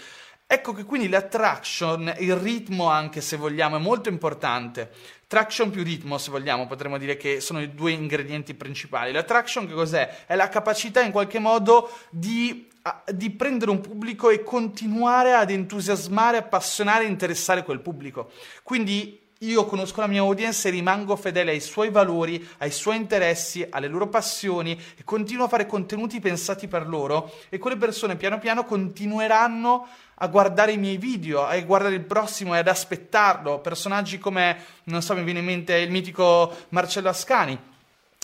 [0.47, 4.91] Ecco che quindi l'attraction, il ritmo anche se vogliamo, è molto importante.
[5.25, 9.11] Traction più ritmo, se vogliamo, potremmo dire che sono i due ingredienti principali.
[9.11, 10.25] L'attraction che cos'è?
[10.27, 12.69] È la capacità in qualche modo di,
[13.11, 18.29] di prendere un pubblico e continuare ad entusiasmare, appassionare interessare quel pubblico.
[18.61, 23.67] Quindi io conosco la mia audience e rimango fedele ai suoi valori, ai suoi interessi,
[23.69, 28.39] alle loro passioni e continuo a fare contenuti pensati per loro e quelle persone piano
[28.39, 33.59] piano continueranno a guardare i miei video, a guardare il prossimo e ad aspettarlo.
[33.59, 37.59] Personaggi come, non so, mi viene in mente il mitico Marcello Ascani.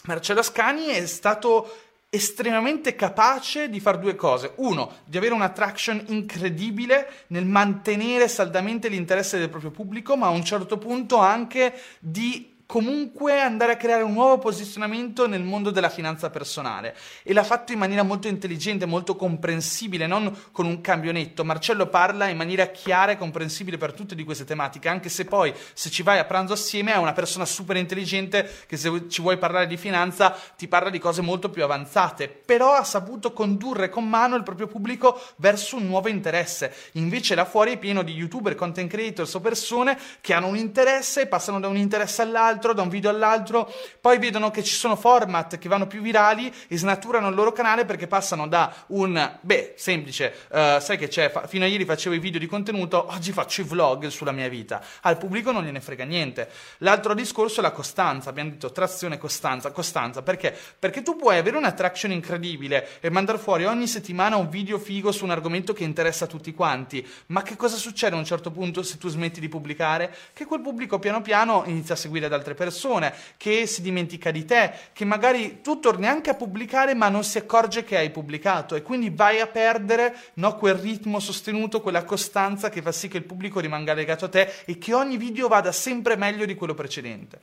[0.04, 4.52] Marcello Ascani è stato estremamente capace di fare due cose.
[4.58, 10.44] Uno, di avere un'attraction incredibile nel mantenere saldamente l'interesse del proprio pubblico, ma a un
[10.44, 16.30] certo punto anche di comunque andare a creare un nuovo posizionamento nel mondo della finanza
[16.30, 21.12] personale e l'ha fatto in maniera molto intelligente, molto comprensibile, non con un cambio.
[21.44, 25.54] Marcello parla in maniera chiara e comprensibile per tutte di queste tematiche, anche se poi
[25.74, 29.38] se ci vai a pranzo assieme è una persona super intelligente che se ci vuoi
[29.38, 34.08] parlare di finanza ti parla di cose molto più avanzate, però ha saputo condurre con
[34.08, 36.74] mano il proprio pubblico verso un nuovo interesse.
[36.94, 41.24] Invece là fuori è pieno di youtuber, content creators o persone che hanno un interesse
[41.24, 44.74] e passano da un interesse all'altro all'altro, da un video all'altro, poi vedono che ci
[44.74, 49.38] sono format che vanno più virali e snaturano il loro canale perché passano da un,
[49.42, 53.08] beh, semplice, uh, sai che c'è, fa- fino a ieri facevo i video di contenuto,
[53.10, 56.50] oggi faccio i vlog sulla mia vita, al pubblico non gliene frega niente.
[56.80, 60.56] L'altro discorso è la costanza, abbiamo detto trazione, costanza, costanza, perché?
[60.78, 65.24] Perché tu puoi avere un'attraction incredibile e mandare fuori ogni settimana un video figo su
[65.24, 68.84] un argomento che interessa a tutti quanti, ma che cosa succede a un certo punto
[68.84, 70.14] se tu smetti di pubblicare?
[70.34, 74.32] Che quel pubblico piano piano inizia a seguire ad altre altre persone, che si dimentica
[74.32, 78.10] di te, che magari tu torni anche a pubblicare ma non si accorge che hai
[78.10, 83.08] pubblicato e quindi vai a perdere no, quel ritmo sostenuto, quella costanza che fa sì
[83.08, 86.56] che il pubblico rimanga legato a te e che ogni video vada sempre meglio di
[86.56, 87.40] quello precedente.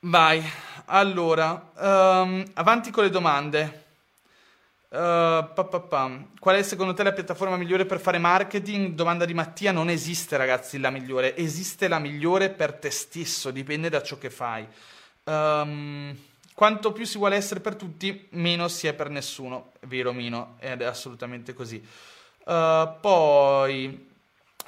[0.00, 0.42] Vai,
[0.86, 3.85] allora, um, avanti con le domande.
[4.88, 6.10] Uh, pa, pa, pa.
[6.38, 8.94] Qual è secondo te la piattaforma migliore per fare marketing?
[8.94, 13.88] Domanda di Mattia, non esiste ragazzi la migliore, esiste la migliore per te stesso, dipende
[13.88, 14.66] da ciò che fai.
[15.24, 16.16] Um,
[16.54, 20.70] quanto più si vuole essere per tutti, meno si è per nessuno, vero Mino, è
[20.84, 21.84] assolutamente così.
[22.44, 24.08] Uh, poi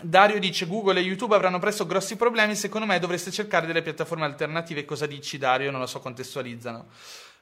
[0.01, 4.25] Dario dice Google e YouTube avranno presto grossi problemi, secondo me dovreste cercare delle piattaforme
[4.25, 5.71] alternative, cosa dici Dario?
[5.71, 6.89] Non lo so, contestualizzano.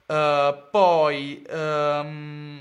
[0.08, 2.60] Uh, poi, um,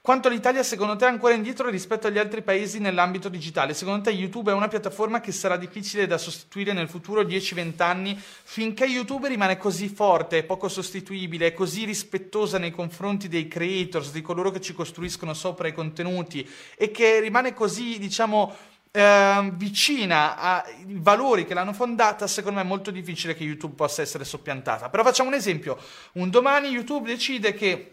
[0.00, 3.74] quanto all'Italia, secondo te è ancora indietro rispetto agli altri paesi nell'ambito digitale?
[3.74, 8.18] Secondo te YouTube è una piattaforma che sarà difficile da sostituire nel futuro 10-20 anni
[8.18, 14.50] finché YouTube rimane così forte, poco sostituibile, così rispettosa nei confronti dei creators, di coloro
[14.50, 18.56] che ci costruiscono sopra i contenuti e che rimane così, diciamo,
[18.92, 24.02] eh, vicina ai valori che l'hanno fondata, secondo me è molto difficile che YouTube possa
[24.02, 24.90] essere soppiantata.
[24.90, 25.78] Però facciamo un esempio.
[26.12, 27.92] Un domani YouTube decide che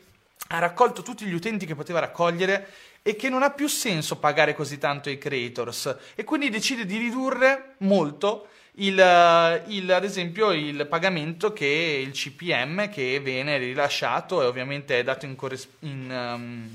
[0.49, 2.67] ha raccolto tutti gli utenti che poteva raccogliere
[3.01, 6.97] e che non ha più senso pagare così tanto i creators e quindi decide di
[6.97, 11.65] ridurre molto il, il, ad esempio il pagamento che
[12.05, 15.35] il CPM che viene rilasciato e ovviamente è dato in,
[15.79, 16.69] in um,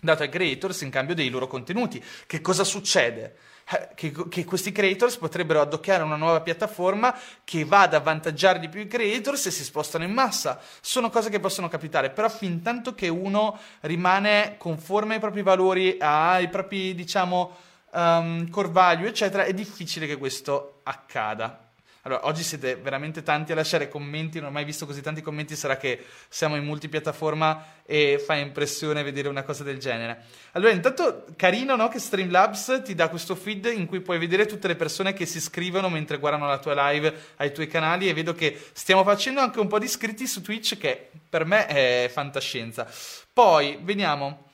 [0.00, 2.02] dato ai creators in cambio dei loro contenuti.
[2.26, 3.36] Che cosa succede?
[3.72, 8.68] Eh, che, che, questi creators potrebbero addocchiare una nuova piattaforma che va ad avvantaggiare di
[8.68, 10.60] più i creators e si spostano in massa.
[10.80, 15.96] Sono cose che possono capitare, però fin tanto che uno rimane conforme ai propri valori,
[16.00, 17.56] ai propri, diciamo,
[17.92, 21.69] um, core value, eccetera, è difficile che questo accada.
[22.02, 25.54] Allora, oggi siete veramente tanti a lasciare commenti, non ho mai visto così tanti commenti,
[25.54, 30.24] sarà che siamo in multipiattaforma e fa impressione vedere una cosa del genere.
[30.52, 34.66] Allora, intanto carino no, che Streamlabs ti dà questo feed in cui puoi vedere tutte
[34.66, 38.34] le persone che si iscrivono mentre guardano la tua live ai tuoi canali e vedo
[38.34, 42.86] che stiamo facendo anche un po' di iscritti su Twitch che per me è fantascienza.
[43.30, 44.48] Poi, veniamo...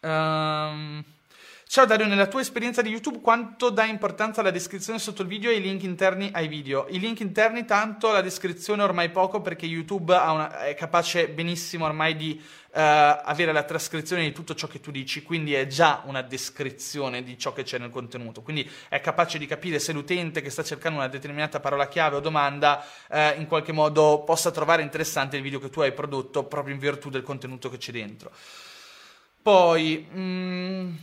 [0.00, 1.04] Um...
[1.70, 5.52] Ciao Dario, nella tua esperienza di YouTube quanto dai importanza alla descrizione sotto il video
[5.52, 6.88] e ai link interni ai video?
[6.88, 12.16] I link interni tanto, la descrizione ormai poco perché YouTube una, è capace benissimo ormai
[12.16, 16.22] di uh, avere la trascrizione di tutto ciò che tu dici, quindi è già una
[16.22, 20.50] descrizione di ciò che c'è nel contenuto, quindi è capace di capire se l'utente che
[20.50, 25.36] sta cercando una determinata parola chiave o domanda uh, in qualche modo possa trovare interessante
[25.36, 28.32] il video che tu hai prodotto proprio in virtù del contenuto che c'è dentro.
[29.40, 30.08] Poi...
[30.12, 30.94] Mm,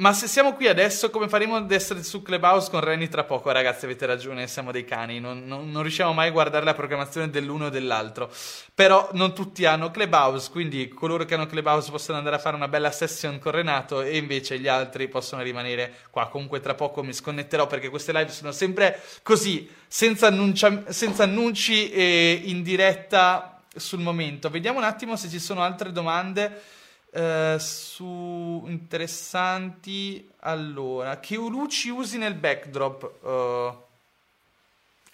[0.00, 3.52] ma se siamo qui adesso, come faremo ad essere su Clubhouse con Renny tra poco?
[3.52, 7.28] Ragazzi, avete ragione, siamo dei cani, non, non, non, riusciamo mai a guardare la programmazione
[7.28, 8.32] dell'uno o dell'altro.
[8.74, 12.68] Però non tutti hanno Clubhouse, quindi coloro che hanno Clubhouse possono andare a fare una
[12.68, 16.28] bella session con Renato e invece gli altri possono rimanere qua.
[16.28, 21.90] Comunque tra poco mi sconnetterò perché queste live sono sempre così, senza, annuncia, senza annunci
[21.90, 24.48] e in diretta sul momento.
[24.48, 26.78] Vediamo un attimo se ci sono altre domande.
[27.12, 30.28] Eh, su interessanti.
[30.40, 33.24] Allora, che luci usi nel backdrop?
[33.24, 33.88] Uh,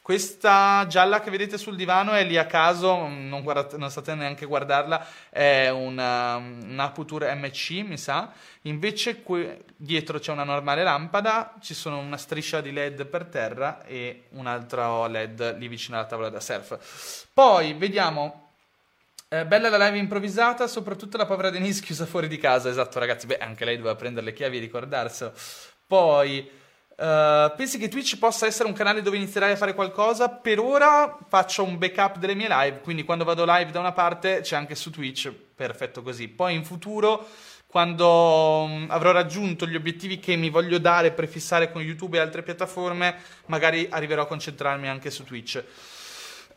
[0.07, 4.45] questa gialla che vedete sul divano è lì a caso, non, guardate, non state neanche
[4.45, 8.31] a guardarla, è una, un Aputure MC, mi sa.
[8.63, 13.85] Invece qui dietro c'è una normale lampada, ci sono una striscia di LED per terra
[13.85, 17.27] e un altro LED lì vicino alla tavola da surf.
[17.35, 18.46] Poi vediamo
[19.29, 22.69] eh, bella la live improvvisata, soprattutto la povera Denise chiusa fuori di casa.
[22.69, 23.27] Esatto, ragazzi.
[23.27, 25.33] Beh, anche lei doveva prendere le chiavi e ricordarselo.
[25.85, 26.49] Poi,
[26.91, 30.29] uh, pensi che Twitch possa essere un canale dove inizierai a fare qualcosa?
[30.29, 34.43] Per ora faccio un backup delle mie live, quindi quando vado live da una parte
[34.43, 35.33] c'è anche su Twitch.
[35.33, 36.29] Perfetto così.
[36.29, 37.27] Poi in futuro,
[37.67, 42.45] quando um, avrò raggiunto gli obiettivi che mi voglio dare, prefissare con YouTube e altre
[42.45, 43.17] piattaforme,
[43.47, 45.65] magari arriverò a concentrarmi anche su Twitch.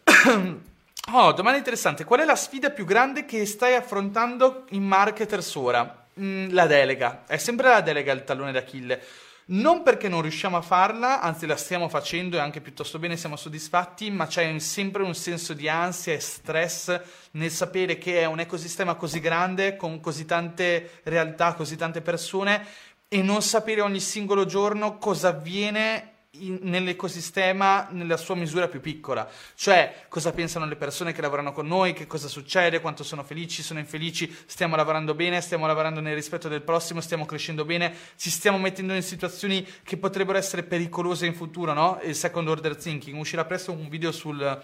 [1.11, 2.03] Oh, domanda interessante.
[2.03, 6.05] Qual è la sfida più grande che stai affrontando in Marketers ora?
[6.19, 7.23] Mm, la delega.
[7.25, 9.01] È sempre la delega il tallone d'Achille.
[9.45, 13.37] Non perché non riusciamo a farla, anzi la stiamo facendo e anche piuttosto bene, siamo
[13.37, 17.01] soddisfatti, ma c'è sempre un senso di ansia e stress
[17.31, 22.63] nel sapere che è un ecosistema così grande, con così tante realtà, così tante persone,
[23.07, 29.27] e non sapere ogni singolo giorno cosa avviene in, nell'ecosistema nella sua misura più piccola,
[29.55, 33.63] cioè cosa pensano le persone che lavorano con noi, che cosa succede, quanto sono felici,
[33.63, 38.29] sono infelici, stiamo lavorando bene, stiamo lavorando nel rispetto del prossimo, stiamo crescendo bene, ci
[38.29, 41.99] stiamo mettendo in situazioni che potrebbero essere pericolose in futuro, no?
[42.03, 44.63] Il second order thinking, uscirà presto un video sul,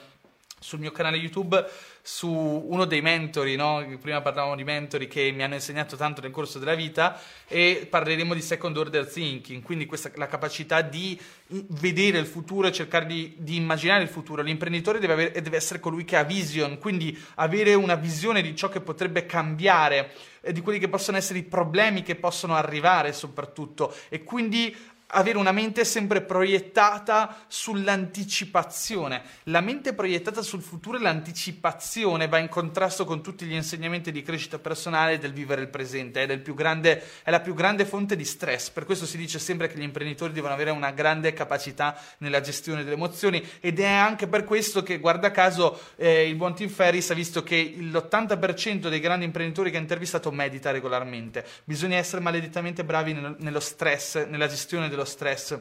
[0.65, 1.63] sul mio canale YouTube
[2.01, 3.85] su uno dei mentori, no?
[4.01, 8.33] prima parlavamo di mentori che mi hanno insegnato tanto nel corso della vita e parleremo
[8.33, 13.35] di second order thinking, quindi questa, la capacità di vedere il futuro e cercare di,
[13.37, 14.41] di immaginare il futuro.
[14.41, 18.69] L'imprenditore deve, avere, deve, essere colui che ha vision, quindi avere una visione di ciò
[18.69, 20.11] che potrebbe cambiare,
[20.51, 24.75] di quelli che possono essere i problemi che possono arrivare soprattutto e quindi
[25.07, 29.21] avere una mente sempre proiettata sull'anticipazione.
[29.43, 34.23] La mente proiettata sul futuro e l'anticipazione va in contrasto con tutti gli insegnamenti di
[34.23, 38.69] crescita personale del vivere il presente, è, grande, è, la più grande fonte di stress.
[38.69, 42.83] Per questo si dice sempre che gli imprenditori devono avere una grande capacità nella gestione
[42.83, 47.09] delle emozioni ed è anche per questo che, guarda caso, eh, il buon Tim Ferris
[47.11, 51.45] ha visto che l'80% dei grandi imprenditori che ha intervistato medita regolarmente.
[51.63, 55.57] Bisogna essere maledettamente bravi nello stress, nella gestione dello stress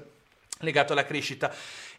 [0.59, 1.53] legato alla crescita.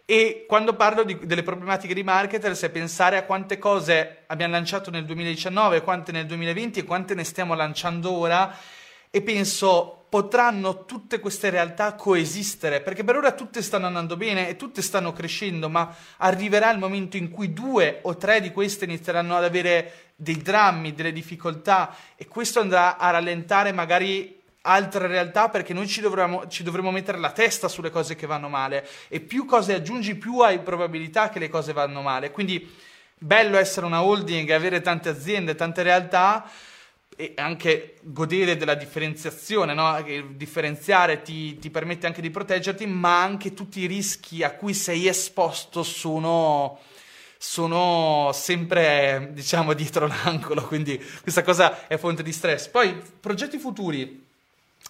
[0.08, 4.92] E quando parlo di, delle problematiche di marketers è pensare a quante cose abbiamo lanciato
[4.92, 8.56] nel 2019, quante nel 2020 e quante ne stiamo lanciando ora
[9.10, 14.56] e penso potranno tutte queste realtà coesistere perché per ora tutte stanno andando bene e
[14.56, 19.36] tutte stanno crescendo ma arriverà il momento in cui due o tre di queste inizieranno
[19.36, 24.35] ad avere dei drammi, delle difficoltà e questo andrà a rallentare magari
[24.66, 28.50] altre realtà perché noi ci, dovremo, ci dovremo mettere la testa sulle cose che vanno
[28.50, 32.32] male e più cose aggiungi più hai probabilità che le cose vanno male.
[32.32, 32.70] Quindi
[33.18, 36.50] bello essere una holding, avere tante aziende, tante realtà
[37.18, 40.04] e anche godere della differenziazione, no?
[40.34, 45.08] differenziare ti, ti, permette anche di proteggerti, ma anche tutti i rischi a cui sei
[45.08, 46.80] esposto sono,
[47.38, 52.68] sono sempre, diciamo, dietro l'angolo, quindi questa cosa è fonte di stress.
[52.68, 54.25] Poi, progetti futuri.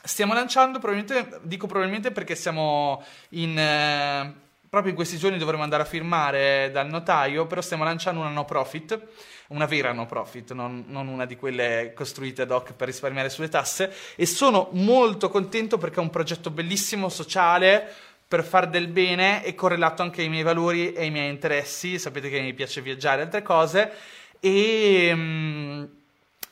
[0.05, 3.57] Stiamo lanciando, probabilmente, dico probabilmente perché siamo in...
[3.57, 8.29] Eh, proprio in questi giorni dovremo andare a firmare dal notaio, però stiamo lanciando una
[8.29, 8.99] no profit,
[9.47, 13.47] una vera no profit, non, non, una di quelle costruite ad hoc per risparmiare sulle
[13.47, 17.89] tasse, e sono molto contento perché è un progetto bellissimo, sociale,
[18.27, 22.29] per far del bene e correlato anche ai miei valori e ai miei interessi, sapete
[22.29, 23.91] che mi piace viaggiare e altre cose,
[24.39, 25.15] e...
[25.15, 25.89] Mh,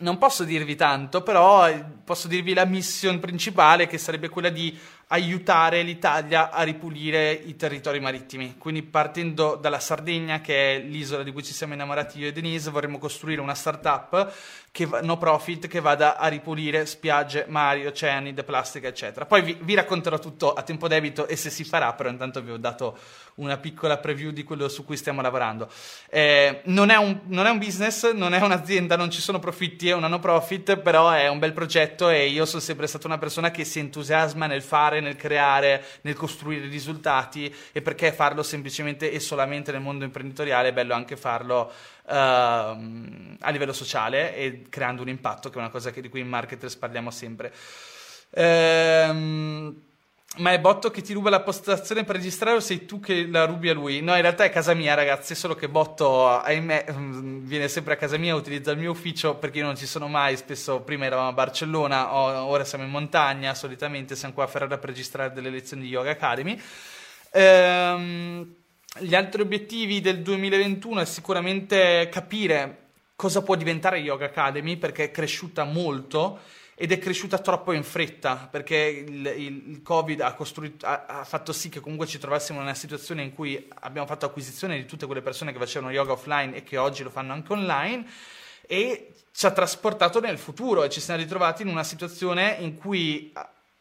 [0.03, 1.67] non posso dirvi tanto, però
[2.03, 4.77] posso dirvi la mission principale che sarebbe quella di
[5.07, 8.55] aiutare l'Italia a ripulire i territori marittimi.
[8.57, 12.69] Quindi partendo dalla Sardegna, che è l'isola di cui ci siamo innamorati io e Denise,
[12.69, 14.33] vorremmo costruire una startup
[14.71, 19.25] che no profit che vada a ripulire spiagge, mari, oceani, da plastica, eccetera.
[19.25, 22.49] Poi vi, vi, racconterò tutto a tempo debito e se si farà, però intanto vi
[22.49, 22.97] ho dato
[23.35, 25.69] una piccola preview di quello su cui stiamo lavorando.
[26.09, 29.89] Eh, non, è un, non, è un, business, non è un'azienda, non ci sono profitti,
[29.89, 33.17] è una no profit, però è un bel progetto e io sono sempre stata una
[33.17, 39.11] persona che si entusiasma nel fare, nel creare, nel costruire risultati e perché farlo semplicemente
[39.11, 41.71] e solamente nel mondo imprenditoriale è bello anche farlo
[42.03, 46.27] uh, a livello sociale e creando un impatto, che è una cosa di cui in
[46.27, 47.53] marketers parliamo sempre.
[48.35, 49.92] Ehm,
[50.37, 53.45] Ma è Botto che ti ruba la postazione per registrare o sei tu che la
[53.45, 54.01] rubi a lui?
[54.01, 57.97] No, in realtà è casa mia, ragazzi, solo che Botto, ahimè, mm, viene sempre a
[57.97, 61.27] casa mia, utilizza il mio ufficio perché io non ci sono mai, spesso prima eravamo
[61.27, 65.83] a Barcellona, ora siamo in montagna, solitamente siamo qua a Ferrara per registrare delle lezioni
[65.83, 66.59] di Yoga Academy.
[67.31, 68.55] Ehm,
[69.01, 72.77] gli altri obiettivi del 2021 è sicuramente capire
[73.15, 76.39] cosa può diventare Yoga Academy perché è cresciuta molto
[76.75, 81.53] ed è cresciuta troppo in fretta perché il, il, il Covid ha, ha, ha, fatto
[81.53, 85.05] sì che comunque ci trovassimo in una situazione in cui abbiamo fatto acquisizione di tutte
[85.05, 88.05] quelle persone che facevano yoga offline e che oggi lo fanno anche online
[88.65, 93.31] e ci ha trasportato nel futuro e ci siamo ritrovati in una situazione in cui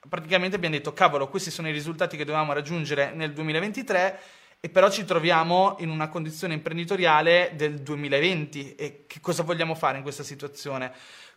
[0.09, 4.21] praticamente abbiamo detto cavolo questi sono i risultati che dovevamo raggiungere nel 2023
[4.65, 9.97] e però ci troviamo in una condizione imprenditoriale del 2020 e che cosa vogliamo fare
[9.97, 10.93] in questa situazione?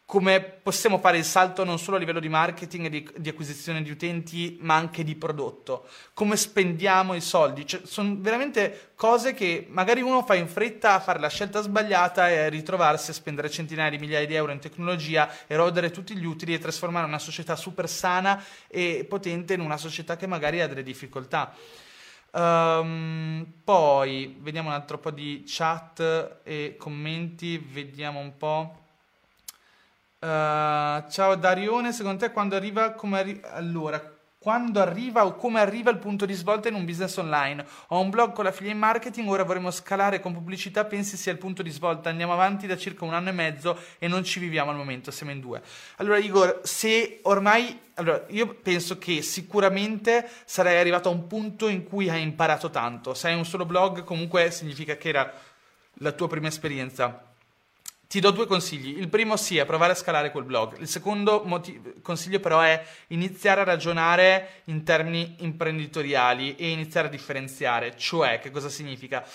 [0.06, 3.82] Come possiamo fare il salto non solo a livello di marketing e di, di, acquisizione
[3.82, 7.66] di utenti, ma anche di prodotto, come spendiamo i soldi.
[7.66, 12.30] Cioè, sono veramente cose che magari uno fa in fretta a fare la scelta sbagliata
[12.30, 16.26] e a ritrovarsi a spendere centinaia di migliaia di euro in tecnologia, erodere tutti gli
[16.26, 20.68] utili e trasformare una società super sana e potente in una società che magari ha
[20.68, 21.52] delle difficoltà.
[22.32, 28.84] Um, poi vediamo un altro po' di chat e commenti, vediamo un po'.
[30.26, 34.02] Uh, ciao Darione, secondo te quando arriva come arri- allora,
[34.40, 37.64] quando arriva o come arriva il punto di svolta in un business online?
[37.90, 41.62] Ho un blog con l'affiliate marketing, ora vorremmo scalare con pubblicità, pensi sia il punto
[41.62, 42.10] di svolta?
[42.10, 45.32] Andiamo avanti da circa un anno e mezzo e non ci viviamo al momento, siamo
[45.32, 45.62] in due.
[45.98, 51.84] Allora Igor, se ormai allora, io penso che sicuramente sarai arrivato a un punto in
[51.84, 53.14] cui hai imparato tanto.
[53.14, 55.32] Se hai un solo blog, comunque significa che era
[56.00, 57.34] la tua prima esperienza
[58.08, 58.98] ti do due consigli.
[58.98, 60.80] Il primo sì, è provare a scalare quel blog.
[60.80, 67.12] Il secondo motiv- consiglio però è iniziare a ragionare in termini imprenditoriali e iniziare a
[67.12, 67.96] differenziare.
[67.98, 69.26] Cioè, che cosa significa?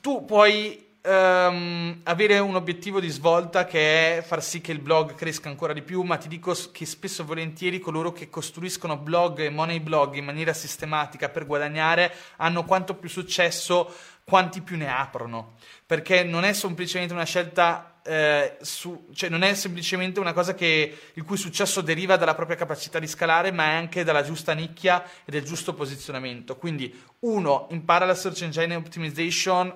[0.00, 5.14] Tu puoi Um, avere un obiettivo di svolta che è far sì che il blog
[5.14, 9.38] cresca ancora di più, ma ti dico che spesso e volentieri coloro che costruiscono blog
[9.38, 13.88] e money blog in maniera sistematica per guadagnare hanno quanto più successo
[14.28, 15.54] quanti più ne aprono,
[15.86, 20.98] perché non è semplicemente una scelta eh, su, cioè non è semplicemente una cosa che,
[21.14, 25.04] il cui successo deriva dalla propria capacità di scalare, ma è anche dalla giusta nicchia
[25.24, 26.56] e del giusto posizionamento.
[26.56, 29.72] Quindi, uno, impara la search engine optimization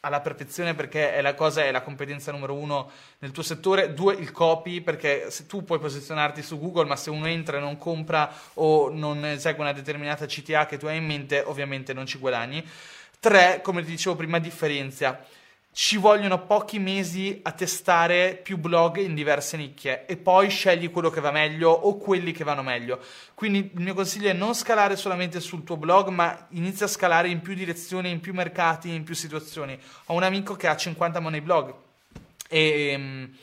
[0.00, 3.94] alla perfezione perché è la cosa, è la competenza numero uno nel tuo settore.
[3.94, 7.60] Due, il copy perché se tu puoi posizionarti su Google, ma se uno entra e
[7.60, 12.06] non compra o non esegue una determinata CTA che tu hai in mente, ovviamente non
[12.06, 12.64] ci guadagni.
[13.20, 15.24] Tre, come ti dicevo prima, differenzia.
[15.72, 21.10] Ci vogliono pochi mesi a testare più blog in diverse nicchie e poi scegli quello
[21.10, 23.00] che va meglio o quelli che vanno meglio.
[23.34, 27.28] Quindi il mio consiglio è non scalare solamente sul tuo blog, ma inizia a scalare
[27.28, 29.78] in più direzioni, in più mercati, in più situazioni.
[30.06, 31.74] Ho un amico che ha 50 money blog
[32.48, 33.36] e ehm,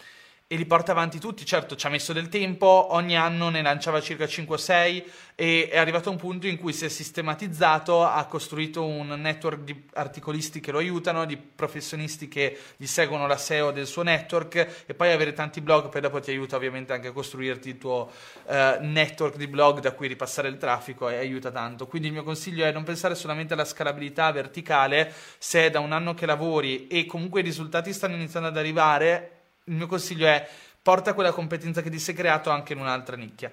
[0.48, 1.44] e li porta avanti tutti.
[1.44, 6.10] Certo, ci ha messo del tempo, ogni anno ne lanciava circa 5-6 e è arrivato
[6.10, 10.72] a un punto in cui si è sistematizzato, ha costruito un network di articolisti che
[10.72, 15.34] lo aiutano, di professionisti che gli seguono la SEO del suo network e poi avere
[15.34, 18.12] tanti blog poi dopo ti aiuta ovviamente anche a costruirti il tuo
[18.44, 21.88] uh, network di blog da cui ripassare il traffico e aiuta tanto.
[21.88, 25.92] Quindi il mio consiglio è non pensare solamente alla scalabilità verticale, se è da un
[25.92, 29.35] anno che lavori e comunque i risultati stanno iniziando ad arrivare,
[29.66, 30.48] il mio consiglio è
[30.82, 33.52] porta quella competenza che ti sei creato anche in un'altra nicchia.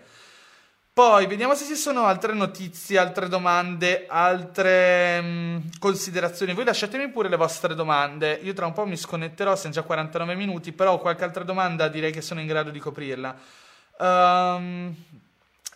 [0.94, 6.52] Poi vediamo se ci sono altre notizie, altre domande, altre mh, mm, considerazioni.
[6.52, 8.38] Voi lasciatemi pure le vostre domande.
[8.42, 12.12] Io tra un po' mi sconnetterò, siamo già 49 minuti, però qualche altra domanda direi
[12.12, 13.34] che sono in grado di coprirla.
[14.00, 14.94] Um,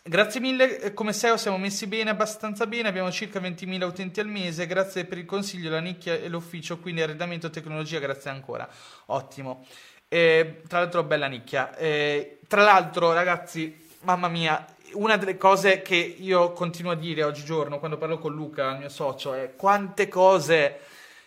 [0.03, 4.67] grazie mille, come SEO siamo messi bene, abbastanza bene, abbiamo circa 20.000 utenti al mese,
[4.67, 8.69] grazie per il consiglio, la nicchia e l'ufficio, quindi arredamento tecnologia, grazie ancora.
[9.07, 9.65] Ottimo.
[10.09, 11.77] E, tra l'altro, bella nicchia.
[11.77, 17.79] E, tra l'altro, ragazzi, mamma mia, una delle cose che io continuo a dire oggigiorno
[17.79, 20.81] quando parlo con Luca, il mio socio, è quante cose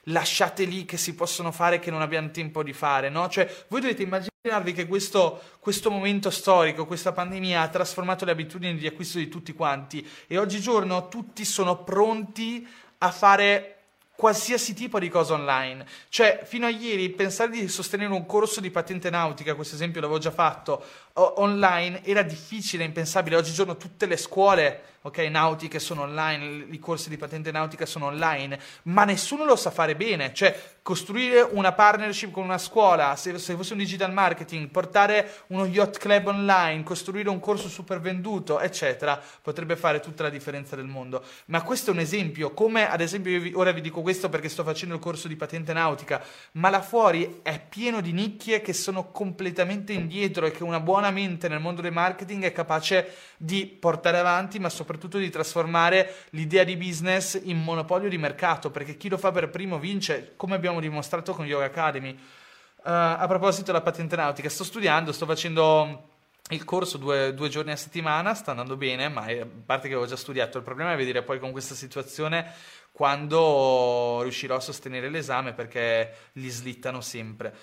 [0.04, 3.28] lasciate lì che si possono fare che non abbiamo tempo di fare, no?
[3.28, 8.78] Cioè, voi dovete immaginarvi che questo, questo momento storico, questa pandemia ha trasformato le abitudini
[8.78, 12.68] di acquisto di tutti quanti e oggigiorno tutti sono pronti
[13.00, 13.79] a fare
[14.20, 15.86] qualsiasi tipo di cosa online.
[16.10, 20.20] Cioè, fino a ieri pensare di sostenere un corso di patente nautica, questo esempio l'avevo
[20.20, 20.84] già fatto,
[21.22, 23.36] online era difficile, impensabile.
[23.36, 28.60] Oggigiorno tutte le scuole ok, nautiche sono online, i corsi di patente nautica sono online,
[28.84, 33.56] ma nessuno lo sa fare bene, cioè costruire una partnership con una scuola, se, se
[33.56, 39.22] fosse un digital marketing, portare uno yacht club online, costruire un corso super venduto, eccetera,
[39.42, 41.24] potrebbe fare tutta la differenza del mondo.
[41.46, 44.64] Ma questo è un esempio, come ad esempio vi, ora vi dico questo perché sto
[44.64, 46.22] facendo il corso di patente nautica,
[46.54, 51.09] ma là fuori è pieno di nicchie che sono completamente indietro e che una buona
[51.12, 56.64] mente nel mondo del marketing è capace di portare avanti, ma soprattutto di trasformare l'idea
[56.64, 60.80] di business in monopolio di mercato, perché chi lo fa per primo vince, come abbiamo
[60.80, 62.12] dimostrato con Yoga Academy.
[62.12, 66.08] Uh, a proposito della patente nautica, sto studiando, sto facendo
[66.52, 70.08] il corso due, due, giorni a settimana, sta andando bene, ma a parte che avevo
[70.08, 72.52] già studiato, il problema è vedere poi con questa situazione
[72.92, 77.54] quando riuscirò a sostenere l'esame perché li slittano sempre.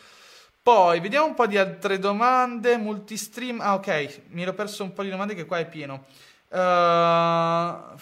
[0.67, 2.77] Poi vediamo un po' di altre domande.
[2.77, 3.61] Multistream.
[3.61, 6.07] Ah, ok, mi ero perso un po' di domande che qua è pieno.
[6.49, 7.95] Uh,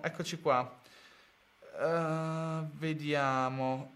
[0.00, 0.74] eccoci qua.
[1.80, 3.92] Uh, vediamo.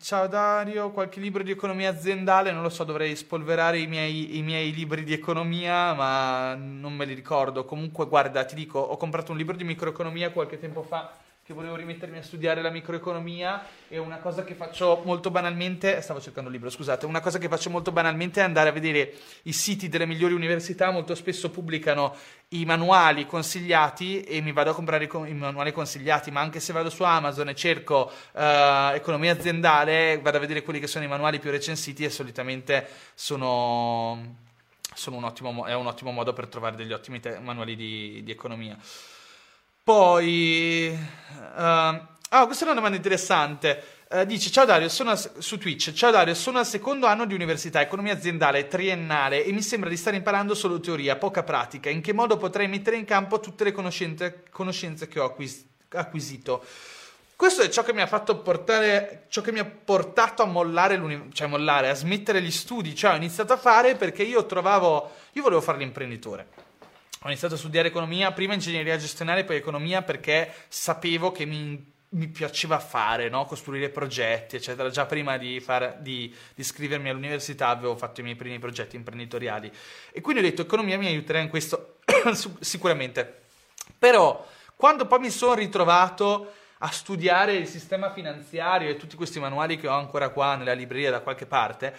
[0.00, 2.52] Ciao Dario, qualche libro di economia aziendale?
[2.52, 7.06] Non lo so, dovrei spolverare i miei, i miei, libri di economia, ma non me
[7.06, 7.64] li ricordo.
[7.64, 11.12] Comunque, guarda, ti dico, ho comprato un libro di microeconomia qualche tempo fa
[11.52, 16.20] che volevo rimettermi a studiare la microeconomia e una cosa che faccio molto banalmente, stavo
[16.20, 19.52] cercando un libro, scusate, una cosa che faccio molto banalmente è andare a vedere i
[19.52, 22.16] siti delle migliori università, molto spesso pubblicano
[22.48, 26.90] i manuali consigliati e mi vado a comprare i, manuali consigliati, ma anche se vado
[26.90, 31.38] su Amazon e cerco uh, economia aziendale, vado a vedere quelli che sono i manuali
[31.38, 34.36] più recensiti e solitamente sono,
[34.94, 38.30] sono un ottimo, è un ottimo modo per trovare degli ottimi te- manuali di, di
[38.30, 38.76] economia.
[39.84, 40.96] Poi...
[41.56, 43.82] Uh, ah, questa è una domanda interessante.
[44.08, 47.34] Uh, dice, ciao Dario, sono a, su Twitch, ciao Dario, sono al secondo anno di
[47.34, 51.90] università, economia aziendale, triennale, e mi sembra di stare imparando solo teoria, poca pratica.
[51.90, 56.64] In che modo potrei mettere in campo tutte le conoscenze, conoscenze che ho acquis- acquisito?
[57.34, 61.28] Questo è ciò che mi ha fatto portare, ciò che mi ha portato a mollare,
[61.32, 65.42] cioè mollare, a smettere gli studi, cioè ho iniziato a fare perché io trovavo, io
[65.42, 66.61] volevo fare l'imprenditore
[67.24, 72.26] ho iniziato a studiare economia, prima ingegneria gestionale, poi economia perché sapevo che mi, mi
[72.26, 73.44] piaceva fare, no?
[73.44, 74.90] costruire progetti, eccetera.
[74.90, 79.70] Già prima di, far, di, di, iscrivermi all'università avevo fatto i miei primi progetti imprenditoriali.
[80.10, 81.98] E quindi ho detto economia mi aiuterà in questo
[82.58, 83.42] sicuramente.
[83.96, 84.44] Però
[84.74, 89.86] quando poi mi sono ritrovato a studiare il sistema finanziario e tutti questi manuali che
[89.86, 91.96] ho ancora qua nella libreria da qualche parte,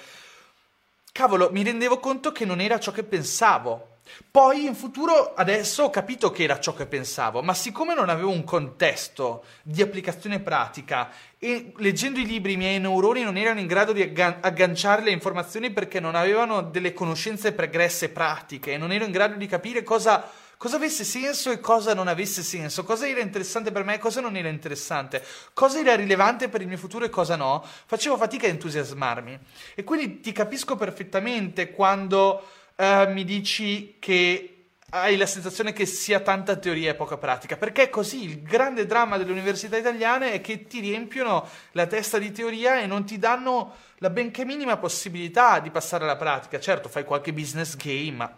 [1.13, 3.92] cavolo, mi rendevo conto che non era ciò che pensavo
[4.29, 8.31] poi in futuro, adesso ho capito che era ciò che pensavo, ma siccome non avevo
[8.31, 13.67] un contesto di applicazione pratica e leggendo i libri i miei neuroni non erano in
[13.67, 19.11] grado di agganciare le informazioni perché non avevano delle conoscenze pregresse pratiche non ero in
[19.11, 23.71] grado di capire cosa, cosa avesse senso e cosa non avesse senso, cosa era interessante
[23.71, 25.23] per me e cosa non era interessante,
[25.53, 29.39] cosa era rilevante per il mio futuro e cosa no, facevo fatica a entusiasmarmi.
[29.75, 32.41] E quindi ti capisco perfettamente quando
[32.75, 34.53] uh, mi dici che
[34.89, 39.17] hai la sensazione che sia tanta teoria e poca pratica, perché così, il grande dramma
[39.17, 43.73] delle università italiane è che ti riempiono la testa di teoria e non ti danno
[43.97, 46.59] la benché minima possibilità di passare alla pratica.
[46.59, 48.37] Certo, fai qualche business game, ma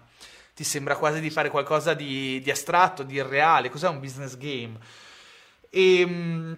[0.55, 3.69] ti sembra quasi di fare qualcosa di, di astratto, di irreale.
[3.69, 4.77] Cos'è un business game?
[5.71, 6.57] Ehm,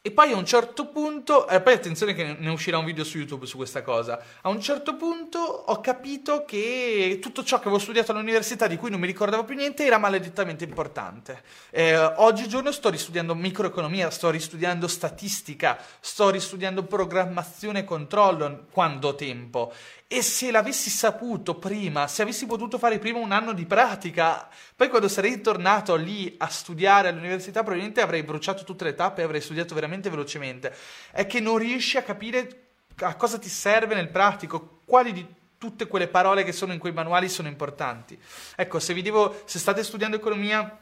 [0.00, 3.18] e poi a un certo punto, eh, poi attenzione che ne uscirà un video su
[3.18, 7.80] YouTube su questa cosa, a un certo punto ho capito che tutto ciò che avevo
[7.80, 11.42] studiato all'università, di cui non mi ricordavo più niente, era maledettamente importante.
[11.70, 19.14] Eh, oggigiorno sto ristudiando microeconomia, sto ristudiando statistica, sto ristudiando programmazione e controllo quando ho
[19.16, 19.72] tempo.
[20.10, 24.88] E se l'avessi saputo prima, se avessi potuto fare prima un anno di pratica, poi
[24.88, 29.42] quando sarei tornato lì a studiare all'università, probabilmente avrei bruciato tutte le tappe e avrei
[29.42, 30.74] studiato veramente velocemente.
[31.10, 32.68] È che non riesci a capire
[33.00, 35.26] a cosa ti serve nel pratico, quali di
[35.58, 38.18] tutte quelle parole che sono in quei manuali sono importanti.
[38.56, 40.78] Ecco, se vi devo, se state studiando economia,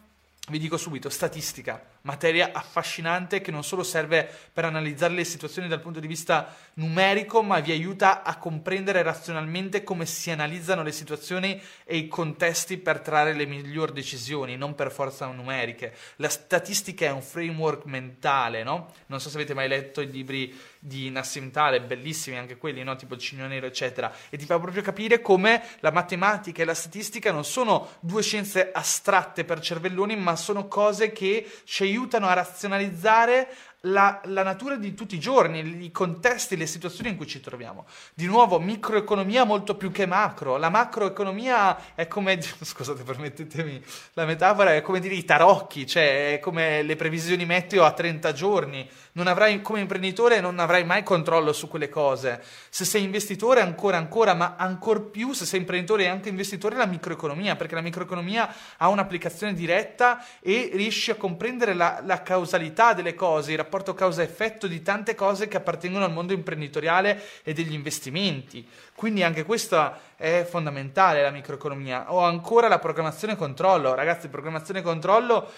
[0.49, 5.80] vi dico subito, statistica, materia affascinante che non solo serve per analizzare le situazioni dal
[5.80, 11.61] punto di vista numerico, ma vi aiuta a comprendere razionalmente come si analizzano le situazioni
[11.82, 15.92] e i contesti per trarre le migliori decisioni, non per forza numeriche.
[16.16, 18.92] La statistica è un framework mentale, no?
[19.07, 22.97] Non so se avete mai letto i libri di Nassim Taleb, bellissimi anche quelli, no?
[22.97, 26.74] tipo il Cigno Nero, eccetera, e ti fa proprio capire come la matematica e la
[26.74, 32.35] statistica non sono due scienze astratte per cervelloni, ma sono cose che ci aiutano a
[32.35, 33.49] razionalizzare
[33.87, 37.87] la, la, natura di tutti i giorni, i contesti, le situazioni in cui ci troviamo.
[38.14, 40.57] Di nuovo, microeconomia molto più che macro.
[40.57, 43.82] La macroeconomia è come, scusate, permettetemi
[44.14, 48.32] la metafora, è come dire i tarocchi, cioè è come le previsioni meteo a 30
[48.32, 48.89] giorni.
[49.12, 52.43] Non avrai, come imprenditore non avrai mai controllo su quelle cose.
[52.68, 56.87] Se sei investitore ancora ancora, ma ancor più se sei imprenditore e anche investitore la
[56.87, 63.14] microeconomia, perché la microeconomia ha un'applicazione diretta e riesci a comprendere la, la causalità delle
[63.14, 68.66] cose, il rapporto causa-effetto di tante cose che appartengono al mondo imprenditoriale e degli investimenti.
[68.95, 72.12] Quindi anche questa è fondamentale la microeconomia.
[72.12, 73.95] O ancora la programmazione controllo.
[73.95, 75.51] Ragazzi, programmazione controllo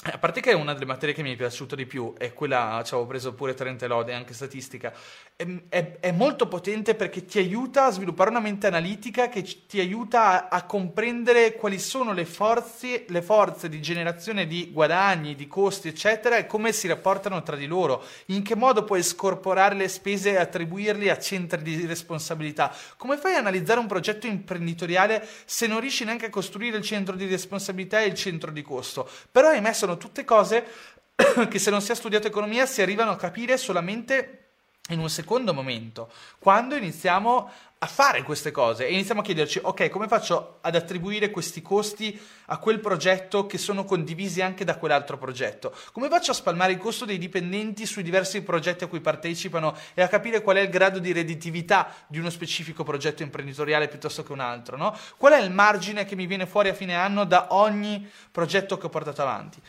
[0.00, 2.94] a parte che una delle materie che mi è piaciuta di più, è quella, ci
[2.94, 4.92] avevo preso pure Trente Lode, anche statistica,
[5.34, 9.80] è, è, è, molto potente perché ti aiuta a sviluppare una mente analitica che ti
[9.80, 15.48] aiuta a, a comprendere quali sono le forze, le forze, di generazione di guadagni, di
[15.48, 19.88] costi, eccetera, e come si rapportano tra di loro, in che modo puoi scorporare le
[19.88, 22.72] spese e attribuirli a centri di responsabilità.
[22.96, 27.16] Come fai a analizzare un progetto imprenditoriale se non riesci neanche a costruire il centro
[27.16, 29.10] di responsabilità e il centro di costo?
[29.32, 30.66] Però hai messo sono tutte cose
[31.48, 34.47] che se non si ha studiato economia si arrivano a capire solamente
[34.88, 39.88] in un secondo momento, quando iniziamo a fare queste cose e iniziamo a chiederci, ok,
[39.88, 45.16] come faccio ad attribuire questi costi a quel progetto che sono condivisi anche da quell'altro
[45.16, 45.72] progetto?
[45.92, 50.02] Come faccio a spalmare il costo dei dipendenti sui diversi progetti a cui partecipano e
[50.02, 54.32] a capire qual è il grado di redditività di uno specifico progetto imprenditoriale piuttosto che
[54.32, 54.76] un altro?
[54.76, 54.96] No?
[55.16, 58.86] Qual è il margine che mi viene fuori a fine anno da ogni progetto che
[58.86, 59.62] ho portato avanti?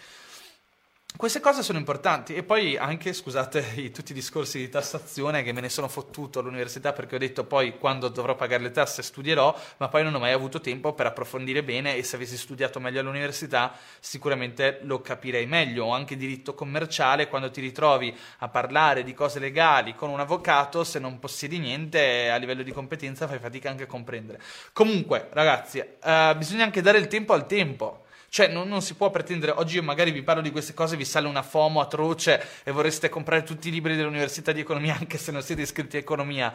[1.18, 5.60] Queste cose sono importanti e poi anche, scusate, tutti i discorsi di tassazione che me
[5.60, 9.90] ne sono fottuto all'università perché ho detto poi quando dovrò pagare le tasse studierò, ma
[9.90, 13.76] poi non ho mai avuto tempo per approfondire bene e se avessi studiato meglio all'università
[14.00, 15.86] sicuramente lo capirei meglio.
[15.86, 20.86] O anche diritto commerciale, quando ti ritrovi a parlare di cose legali con un avvocato,
[20.86, 24.40] se non possiedi niente a livello di competenza fai fatica anche a comprendere.
[24.72, 28.06] Comunque, ragazzi, uh, bisogna anche dare il tempo al tempo.
[28.30, 31.06] Cioè, non, non, si può pretendere, oggi io magari vi parlo di queste cose, vi
[31.06, 35.32] sale una FOMO atroce e vorreste comprare tutti i libri dell'università di economia, anche se
[35.32, 36.54] non siete iscritti a economia.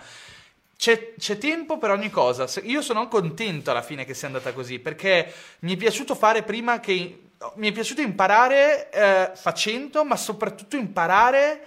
[0.77, 2.49] C'è, c'è, tempo per ogni cosa.
[2.63, 6.81] Io sono contento alla fine che sia andata così, perché mi è piaciuto fare prima
[6.81, 7.19] che.
[7.57, 11.67] Mi è piaciuto imparare eh, facendo, ma soprattutto imparare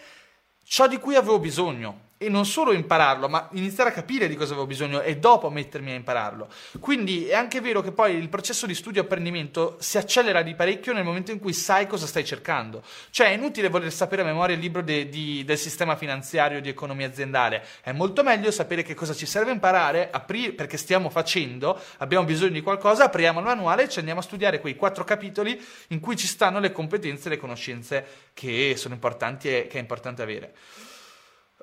[0.64, 4.53] ciò di cui avevo bisogno e non solo impararlo, ma iniziare a capire di cosa
[4.53, 6.47] avevo bisogno e dopo mettermi a impararlo.
[6.80, 10.55] Quindi è anche vero che poi il processo di studio e apprendimento si accelera di
[10.55, 12.84] parecchio nel momento in cui sai cosa stai cercando.
[13.11, 16.70] Cioè è inutile voler sapere a memoria il libro de, di, del sistema finanziario di
[16.70, 21.80] economia aziendale, è molto meglio sapere che cosa ci serve imparare, apri, perché stiamo facendo,
[21.97, 25.63] abbiamo bisogno di qualcosa, apriamo il manuale e ci andiamo a studiare quei quattro capitoli
[25.89, 29.82] in cui ci stanno le competenze e le conoscenze che sono importanti e che è
[29.82, 30.53] importante avere.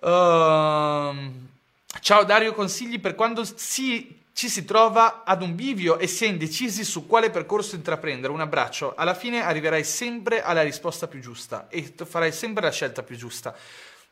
[0.05, 1.17] Uh,
[2.01, 6.29] ciao Dario, consigli per quando si, ci si trova ad un bivio e si è
[6.29, 8.31] indecisi su quale percorso intraprendere.
[8.31, 8.95] Un abbraccio.
[8.95, 13.57] Alla fine arriverai sempre alla risposta più giusta e farai sempre la scelta più giusta.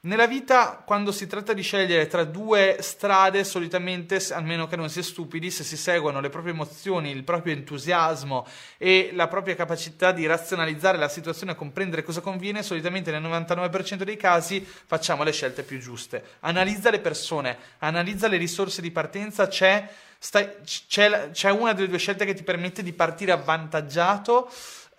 [0.05, 4.99] Nella vita, quando si tratta di scegliere tra due strade, solitamente, almeno che non si
[4.99, 8.45] è stupidi, se si seguono le proprie emozioni, il proprio entusiasmo
[8.79, 14.03] e la propria capacità di razionalizzare la situazione e comprendere cosa conviene, solitamente nel 99%
[14.03, 16.21] dei casi facciamo le scelte più giuste.
[16.41, 19.89] Analizza le persone, analizza le risorse di partenza, c'è,
[20.19, 24.51] stai, c'è, c'è una delle due scelte che ti permette di partire avvantaggiato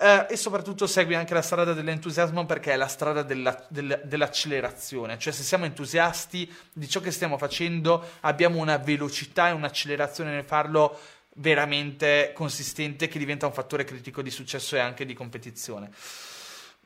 [0.03, 5.17] eh, e soprattutto segui anche la strada dell'entusiasmo perché è la strada della, del, dell'accelerazione,
[5.17, 10.43] cioè se siamo entusiasti di ciò che stiamo facendo abbiamo una velocità e un'accelerazione nel
[10.43, 10.99] farlo
[11.35, 15.89] veramente consistente che diventa un fattore critico di successo e anche di competizione.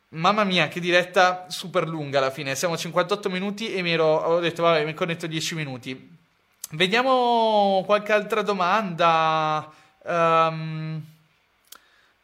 [0.10, 2.56] Mamma mia, che diretta super lunga alla fine.
[2.56, 6.18] Siamo a 58 minuti e mi ero, ho detto, vabbè, mi connetto 10 minuti.
[6.72, 9.70] Vediamo qualche altra domanda.
[10.04, 11.04] Um,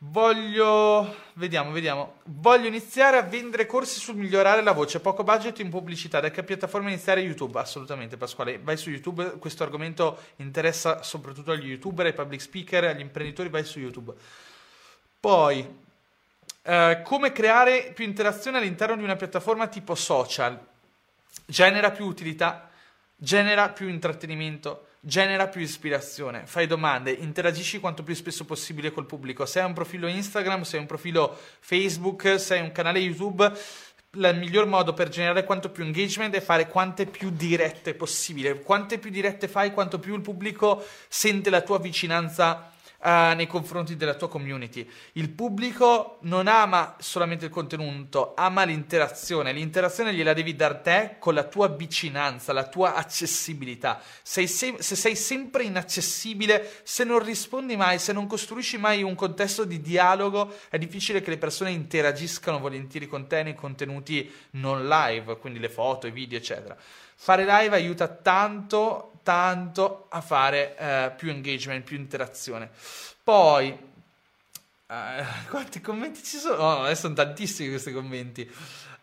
[0.05, 2.15] Voglio, vediamo, vediamo.
[2.25, 6.19] Voglio iniziare a vendere corsi sul migliorare la voce, poco budget in pubblicità.
[6.19, 7.21] Da che piattaforma iniziare?
[7.21, 8.59] YouTube, assolutamente Pasquale.
[8.59, 13.63] Vai su YouTube, questo argomento interessa soprattutto agli youtuber, ai public speaker, agli imprenditori, vai
[13.63, 14.13] su YouTube.
[15.21, 15.79] Poi,
[16.63, 20.59] eh, come creare più interazione all'interno di una piattaforma tipo social?
[21.45, 22.69] Genera più utilità,
[23.15, 29.45] genera più intrattenimento genera più ispirazione, fai domande, interagisci quanto più spesso possibile col pubblico.
[29.45, 33.51] Se hai un profilo Instagram, se hai un profilo Facebook, se hai un canale YouTube,
[34.15, 38.61] il miglior modo per generare quanto più engagement è fare quante più dirette possibile.
[38.61, 42.72] Quante più dirette fai, quanto più il pubblico sente la tua vicinanza
[43.03, 44.89] uh, nei confronti della tua community.
[45.13, 49.51] Il pubblico non ama solamente il contenuto, ama l'interazione.
[49.51, 54.01] L'interazione gliela devi dar te con la tua vicinanza, la tua accessibilità.
[54.21, 59.15] Sei se-, se sei sempre inaccessibile, se non rispondi mai, se non costruisci mai un
[59.15, 64.87] contesto di dialogo, è difficile che le persone interagiscano volentieri con te nei contenuti non
[64.87, 66.77] live, quindi le foto, i video, eccetera.
[67.15, 72.69] Fare live aiuta tanto tanto a fare eh, più engagement, più interazione.
[73.23, 73.77] Poi,
[74.87, 76.61] eh, quanti commenti ci sono?
[76.61, 78.41] Oh, sono tantissimi questi commenti.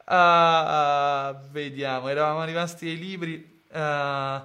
[0.07, 3.63] Uh, vediamo, eravamo rimasti ai libri.
[3.73, 4.41] Uh,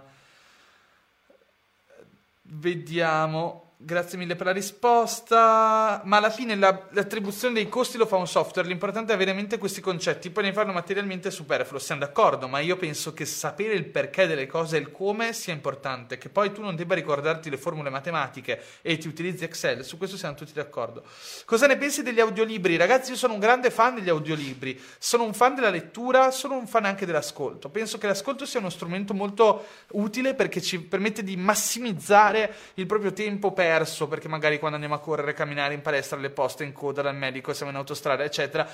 [2.43, 3.64] vediamo.
[3.85, 6.01] Grazie mille per la risposta.
[6.05, 8.67] Ma alla fine la, l'attribuzione dei costi lo fa un software.
[8.67, 10.31] L'importante è avere in mente questi concetti.
[10.31, 11.77] Poi ne farlo materialmente superfluo.
[11.77, 15.53] Siamo d'accordo, ma io penso che sapere il perché delle cose e il come sia
[15.53, 16.17] importante.
[16.17, 19.83] Che poi tu non debba ricordarti le formule matematiche e ti utilizzi Excel.
[19.85, 21.03] Su questo siamo tutti d'accordo.
[21.45, 22.77] Cosa ne pensi degli audiolibri?
[22.77, 24.81] Ragazzi, io sono un grande fan degli audiolibri.
[24.97, 27.69] Sono un fan della lettura, sono un fan anche dell'ascolto.
[27.69, 33.13] Penso che l'ascolto sia uno strumento molto utile perché ci permette di massimizzare il proprio
[33.13, 36.71] tempo per perso perché magari quando andiamo a correre, camminare in palestra, le poste in
[36.71, 38.65] coda dal medico, siamo in autostrada, eccetera.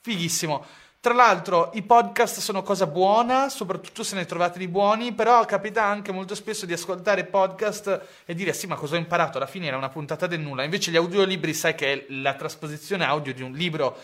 [0.00, 0.64] Fighissimo.
[1.00, 5.84] Tra l'altro i podcast sono cosa buona, soprattutto se ne trovate di buoni, però capita
[5.84, 9.66] anche molto spesso di ascoltare podcast e dire sì ma cosa ho imparato, alla fine
[9.66, 13.42] era una puntata del nulla, invece gli audiolibri sai che è la trasposizione audio di
[13.42, 13.96] un libro,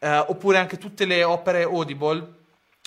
[0.00, 2.26] eh, oppure anche tutte le opere Audible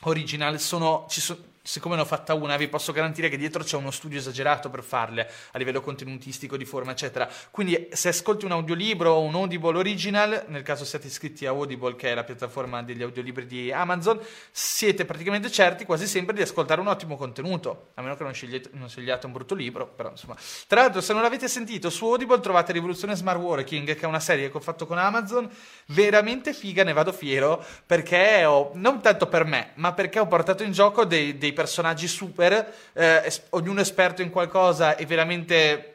[0.04, 3.78] original sono, ci sono siccome ne ho fatta una, vi posso garantire che dietro c'è
[3.78, 7.30] uno studio esagerato per farle a livello contenutistico, di forma, eccetera.
[7.52, 11.96] Quindi, se ascolti un audiolibro o un Audible original, nel caso siate iscritti a Audible,
[11.96, 14.20] che è la piattaforma degli audiolibri di Amazon,
[14.52, 18.70] siete praticamente certi quasi sempre di ascoltare un ottimo contenuto, a meno che non scegliate,
[18.74, 20.36] non scegliate un brutto libro, però insomma.
[20.68, 24.20] Tra l'altro, se non l'avete sentito, su Audible trovate Rivoluzione Smart Working, che è una
[24.20, 25.50] serie che ho fatto con Amazon,
[25.86, 30.64] veramente figa, ne vado fiero, perché ho, non tanto per me, ma perché ho portato
[30.64, 32.54] in gioco dei, dei personaggi super,
[32.94, 35.88] eh, es- ognuno esperto in qualcosa e veramente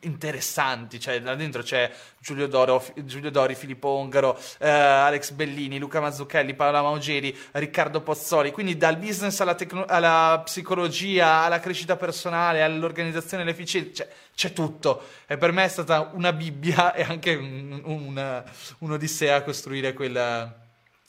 [0.00, 6.00] interessanti, cioè là dentro c'è Giulio, Doro, Giulio Dori, Filippo Ongaro, eh, Alex Bellini, Luca
[6.00, 12.62] Mazzucchelli, Paola Maugeri, Riccardo Pozzoli, quindi dal business alla, tecno- alla psicologia, alla crescita personale,
[12.62, 17.80] all'organizzazione, all'efficienza, cioè, c'è tutto e per me è stata una Bibbia e anche un,
[17.84, 18.44] un,
[18.78, 20.52] un'odissea costruire quel,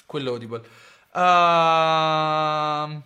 [0.06, 0.62] quell'Audible.
[1.12, 3.02] Uh,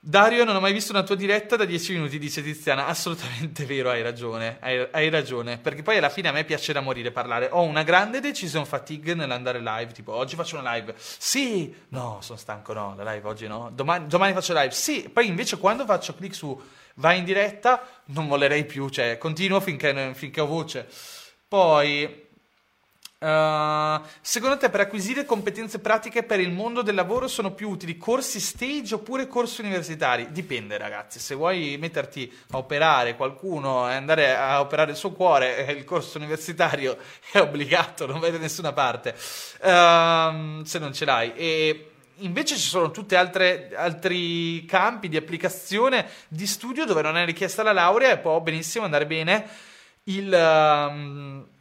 [0.00, 2.86] Dario, non ho mai visto una tua diretta da 10 minuti, dice Tiziana.
[2.86, 5.58] Assolutamente vero, hai ragione, hai, hai, ragione.
[5.58, 7.48] Perché poi alla fine a me piace da morire parlare.
[7.50, 9.92] Ho una grande decision fatigue nell'andare live.
[9.92, 10.94] Tipo, oggi faccio una live.
[10.96, 13.70] Sì, no, sono stanco, no, la live oggi no.
[13.74, 14.70] Domani, domani faccio live.
[14.70, 16.58] Sì, poi invece quando faccio clic su
[16.94, 18.88] vai in diretta, non volerei più.
[18.88, 20.88] Cioè, continuo finché, finché ho voce.
[21.48, 22.27] Poi
[23.20, 27.96] Uh, secondo te per acquisire competenze pratiche per il mondo del lavoro sono più utili
[27.96, 30.30] corsi stage oppure corsi universitari?
[30.30, 35.66] Dipende ragazzi, se vuoi metterti a operare qualcuno e andare a operare il suo cuore,
[35.66, 36.96] eh, il corso universitario
[37.32, 41.32] è obbligato, non vai da nessuna parte, uh, se non ce l'hai.
[41.34, 47.64] E invece ci sono tutti altri campi di applicazione di studio dove non è richiesta
[47.64, 49.48] la laurea e può benissimo andare bene
[50.04, 50.32] il...
[50.32, 51.56] Uh,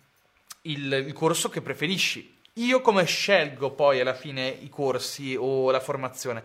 [0.72, 2.36] il, il corso che preferisci.
[2.53, 6.43] Io come scelgo poi alla fine i corsi o la formazione?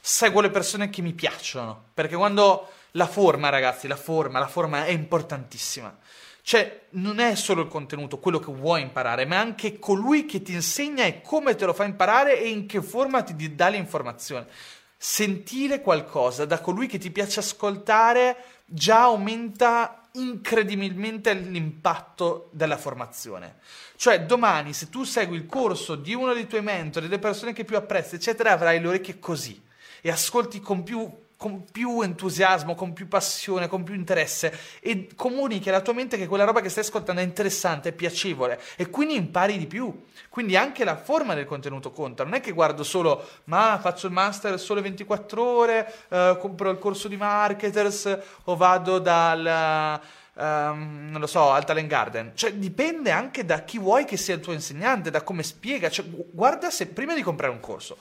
[0.00, 4.84] Seguo le persone che mi piacciono, perché quando la forma, ragazzi, la forma, la forma
[4.84, 5.96] è importantissima.
[6.44, 10.52] Cioè, non è solo il contenuto, quello che vuoi imparare, ma anche colui che ti
[10.52, 14.46] insegna e come te lo fa imparare e in che forma ti dà l'informazione.
[15.04, 23.56] Sentire qualcosa da colui che ti piace ascoltare già aumenta incredibilmente l'impatto della formazione.
[23.96, 27.64] Cioè, domani, se tu segui il corso di uno dei tuoi mentori, delle persone che
[27.64, 29.60] più apprezzi, eccetera, avrai le orecchie così
[30.00, 31.10] e ascolti con più
[31.42, 36.28] con più entusiasmo, con più passione, con più interesse e comunichi alla tua mente che
[36.28, 40.04] quella roba che stai ascoltando è interessante, è piacevole e quindi impari di più.
[40.28, 44.12] Quindi anche la forma del contenuto conta, non è che guardo solo, ma faccio il
[44.12, 50.00] master solo 24 ore, eh, compro il corso di marketers o vado dal...
[50.34, 52.32] Um, non lo so, al Talent Garden.
[52.34, 55.90] Cioè, dipende anche da chi vuoi che sia il tuo insegnante, da come spiega.
[55.90, 57.98] Cioè, guarda se prima di comprare un corso,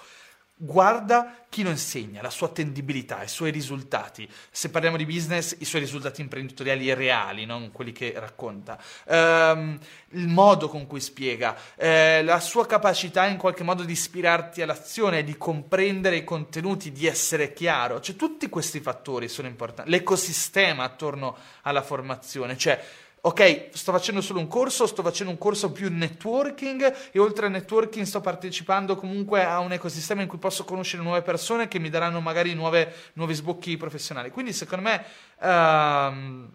[0.64, 4.30] guarda chi lo insegna, la sua attendibilità, i suoi risultati.
[4.52, 8.80] Se parliamo di business, i suoi risultati imprenditoriali reali, non quelli che racconta.
[9.06, 9.80] Um,
[10.12, 15.24] il modo con cui spiega, eh, la sua capacità in qualche modo di ispirarti all'azione,
[15.24, 18.00] di comprendere i contenuti, di essere chiaro.
[18.00, 19.90] Cioè, tutti questi fattori sono importanti.
[19.90, 22.82] L'ecosistema attorno alla formazione, cioè
[23.24, 27.52] ok, sto facendo solo un corso, sto facendo un corso più networking e oltre al
[27.52, 31.90] networking sto partecipando comunque a un ecosistema in cui posso conoscere nuove persone che mi
[31.90, 34.32] daranno magari nuove, nuovi sbocchi professionali.
[34.32, 35.06] Quindi secondo me
[35.38, 36.50] uh,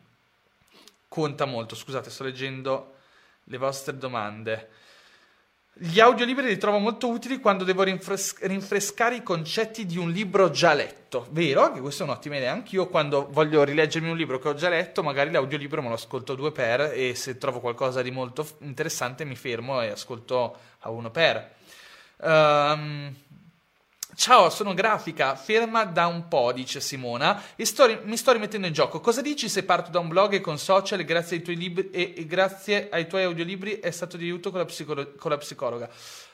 [1.07, 1.77] conta molto.
[1.77, 2.95] Scusate, sto leggendo
[3.45, 4.71] le vostre domande.
[5.79, 10.49] Gli audiolibri li trovo molto utili quando devo rinfres- rinfrescare i concetti di un libro
[10.49, 11.27] già letto.
[11.33, 11.63] Vero?
[11.63, 12.51] Anche questa è un'ottima idea.
[12.51, 16.35] Anch'io quando voglio rileggermi un libro che ho già letto, magari l'audiolibro me lo ascolto
[16.35, 21.11] due per e se trovo qualcosa di molto interessante mi fermo e ascolto a uno
[21.11, 21.53] per.
[22.23, 23.15] Um,
[24.19, 28.73] Ciao, sono grafica, ferma da un po', dice Simona, e sto, mi sto rimettendo in
[28.73, 28.99] gioco.
[28.99, 31.91] Cosa dici se parto da un blog e con social e grazie ai tuoi, libri,
[31.91, 35.37] e, e grazie ai tuoi audiolibri è stato di aiuto con la, psicolo- con la
[35.37, 35.91] psicologa?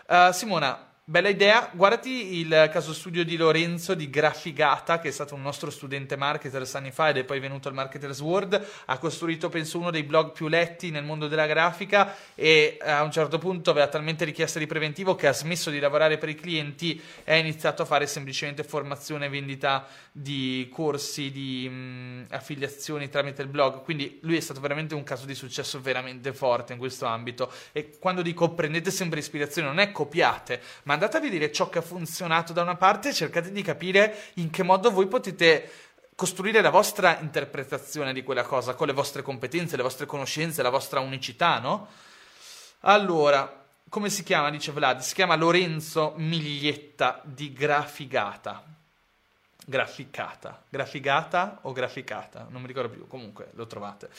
[0.06, 5.34] Uh, Simona, Bella idea, guardati il caso studio di Lorenzo di Grafigata, che è stato
[5.34, 9.48] un nostro studente marketer anni fa ed è poi venuto al Marketers World, ha costruito
[9.48, 13.70] penso uno dei blog più letti nel mondo della grafica e a un certo punto
[13.70, 17.36] aveva talmente richiesta di preventivo che ha smesso di lavorare per i clienti e ha
[17.36, 23.82] iniziato a fare semplicemente formazione e vendita di corsi, di mh, affiliazioni tramite il blog,
[23.82, 27.98] quindi lui è stato veramente un caso di successo veramente forte in questo ambito e
[27.98, 31.78] quando dico prendete sempre ispirazione non è copiate, ma ma andate a vedere ciò che
[31.78, 35.70] ha funzionato da una parte e cercate di capire in che modo voi potete
[36.14, 40.68] costruire la vostra interpretazione di quella cosa con le vostre competenze, le vostre conoscenze, la
[40.68, 41.88] vostra unicità, no?
[42.80, 44.50] Allora, come si chiama?
[44.50, 48.62] Dice Vlad, si chiama Lorenzo Miglietta di Grafigata.
[49.64, 50.64] Graficata.
[50.68, 52.46] Grafigata o graficata?
[52.50, 54.10] Non mi ricordo più, comunque lo trovate.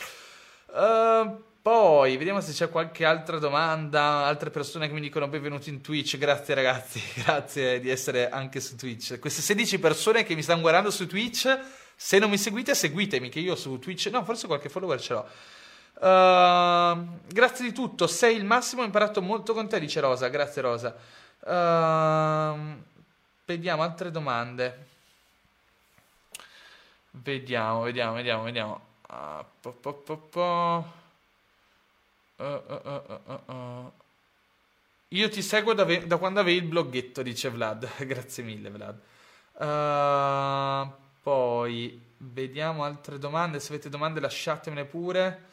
[0.67, 5.81] Uh, poi vediamo se c'è qualche altra domanda, altre persone che mi dicono benvenuti in
[5.81, 6.17] Twitch.
[6.17, 9.19] Grazie ragazzi, grazie di essere anche su Twitch.
[9.19, 11.59] Queste 16 persone che mi stanno guardando su Twitch,
[11.95, 15.27] se non mi seguite seguitemi che io su Twitch, no forse qualche follower ce l'ho.
[15.95, 20.27] Uh, grazie di tutto, sei il massimo, ho imparato molto con te, dice Rosa.
[20.29, 20.95] Grazie Rosa.
[21.39, 22.81] Uh,
[23.45, 24.91] vediamo altre domande.
[27.15, 28.81] Vediamo, vediamo, vediamo, vediamo.
[29.07, 29.93] Uh, po, po,
[32.37, 33.91] Uh, uh, uh,
[35.09, 37.87] Io ti seguo da, ve- da, quando avevi il bloggetto, dice Vlad.
[38.05, 38.99] Grazie mille, Vlad.
[41.21, 43.59] poi vediamo altre domande.
[43.59, 45.43] Se avete domande, lasciatemele pure.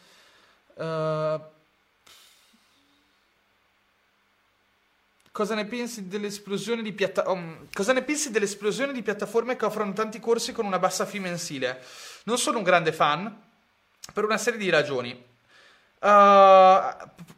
[5.33, 7.69] Cosa ne, pensi dell'esplosione di piatta- um,
[8.31, 11.81] dell'esplosione di piattaforme che offrono tanti corsi con una bassa fee mensile?
[12.25, 13.41] Non sono un grande fan
[14.13, 15.13] per una serie di ragioni.
[16.01, 16.09] Uh,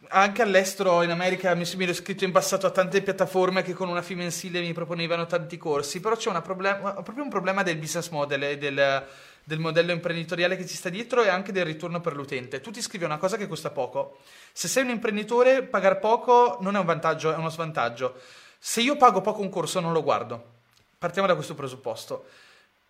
[0.08, 4.02] anche all'estero, in America, mi sono iscritto in passato a tante piattaforme che con una
[4.02, 8.42] fee mensile mi proponevano tanti corsi, però c'è problema, proprio un problema del business model
[8.44, 9.06] e del,
[9.44, 12.60] del, modello imprenditoriale che ci sta dietro e anche del ritorno per l'utente.
[12.60, 14.18] Tu ti scrivi una cosa che costa poco.
[14.52, 18.14] Se sei un imprenditore, pagare poco non è un vantaggio, è uno svantaggio.
[18.58, 20.60] Se io pago poco un corso, non lo guardo.
[20.98, 22.26] Partiamo da questo presupposto.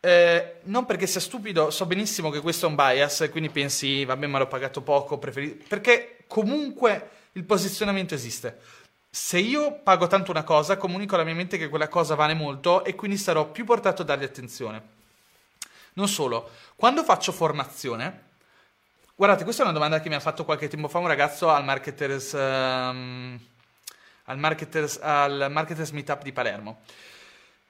[0.00, 4.26] Eh, non perché sia stupido, so benissimo che questo è un bias, quindi pensi, vabbè,
[4.26, 5.64] ma l'ho pagato poco, preferisco...
[5.68, 8.58] Perché comunque il posizionamento esiste.
[9.08, 12.84] Se io pago tanto una cosa, comunico alla mia mente che quella cosa vale molto
[12.84, 15.00] e quindi sarò più portato a dargli attenzione.
[15.94, 18.22] Non solo, quando faccio formazione,
[19.14, 21.64] guardate, questa è una domanda che mi ha fatto qualche tempo fa un ragazzo al
[21.64, 23.38] Marketers, um,
[24.24, 26.80] al marketers, al marketers Meetup di Palermo.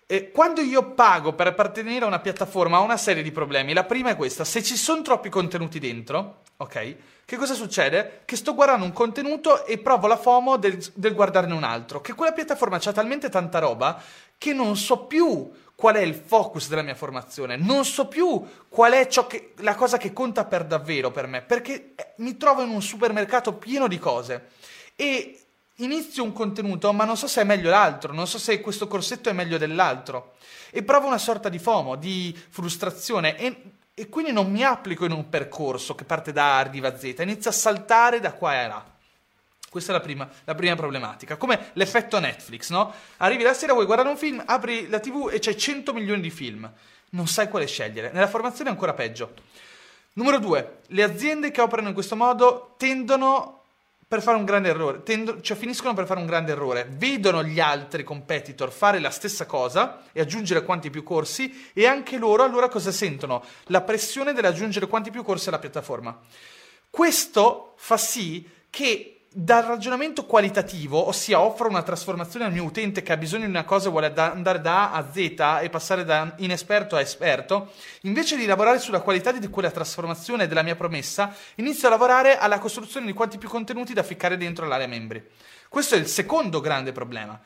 [0.07, 3.73] E quando io pago per appartenere a una piattaforma ho una serie di problemi.
[3.73, 6.97] La prima è questa: se ci sono troppi contenuti dentro, ok?
[7.25, 8.21] Che cosa succede?
[8.27, 12.03] Che sto guardando un contenuto e provo la FOMO del, del guardarne un altro.
[12.03, 14.03] Che quella piattaforma ha talmente tanta roba
[14.37, 15.51] che non so più
[15.83, 19.97] qual è il focus della mia formazione, non so più qual è che, la cosa
[19.97, 23.99] che conta per davvero per me, perché eh, mi trovo in un supermercato pieno di
[23.99, 24.51] cose.
[24.95, 25.41] E
[25.79, 29.29] inizio un contenuto, ma non so se è meglio l'altro, non so se questo corsetto
[29.29, 30.35] è meglio dell'altro.
[30.71, 33.63] E provo una sorta di FOMO, di frustrazione e,
[33.93, 37.13] e quindi non mi applico in un percorso che parte da A arriva a Z,
[37.19, 38.92] inizio a saltare da qua e là.
[39.73, 41.39] Questa è la prima, la prima, problematica.
[41.39, 42.93] Come l'effetto Netflix, no?
[43.17, 46.29] Arrivi la sera, vuoi guardare un film, apri la TV e c'è 100 milioni di
[46.29, 46.71] film.
[47.13, 48.11] Non sai quale scegliere.
[48.13, 49.33] Nella formazione è ancora peggio.
[50.13, 53.63] Numero due, le aziende che operano in questo modo tendono
[54.07, 57.59] per fare un grande errore, Tendo, cioè finiscono per fare un grande errore, vedono gli
[57.59, 62.69] altri competitor fare la stessa cosa e aggiungere quanti più corsi e anche loro allora
[62.69, 63.43] cosa sentono?
[63.69, 66.15] La pressione dell'aggiungere quanti più corsi alla piattaforma.
[66.91, 73.13] Questo fa sì che dal ragionamento qualitativo, ossia offro una trasformazione al mio utente che
[73.13, 75.17] ha bisogno di una cosa e vuole da, andare da A a Z
[75.63, 77.73] e passare da inesperto a esperto,
[78.03, 82.59] invece di lavorare sulla qualità di quella trasformazione della mia promessa, inizio a lavorare alla
[82.59, 85.25] costruzione di quanti più contenuti da ficcare dentro l'area membri.
[85.69, 87.41] Questo è il secondo grande problema.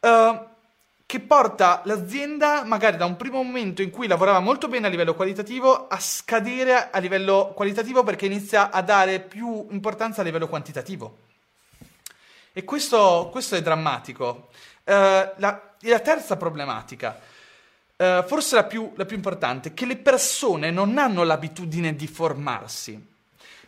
[0.00, 0.56] Uh,
[1.08, 5.14] che porta l'azienda magari da un primo momento in cui lavorava molto bene a livello
[5.14, 11.20] qualitativo a scadere a livello qualitativo perché inizia a dare più importanza a livello quantitativo.
[12.52, 14.50] E questo, questo è drammatico.
[14.84, 14.92] Uh,
[15.36, 17.18] la, la, terza problematica,
[17.96, 22.06] uh, forse la più, la più importante, è che le persone non hanno l'abitudine di
[22.06, 23.02] formarsi.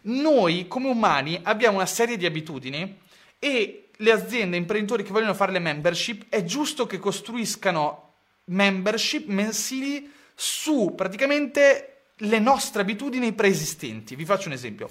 [0.03, 3.01] Noi come umani abbiamo una serie di abitudini
[3.39, 8.13] e le aziende, imprenditori che vogliono fare le membership, è giusto che costruiscano
[8.45, 14.17] membership mensili su praticamente le nostre abitudini preesistenti.
[14.17, 14.91] Vi faccio un esempio.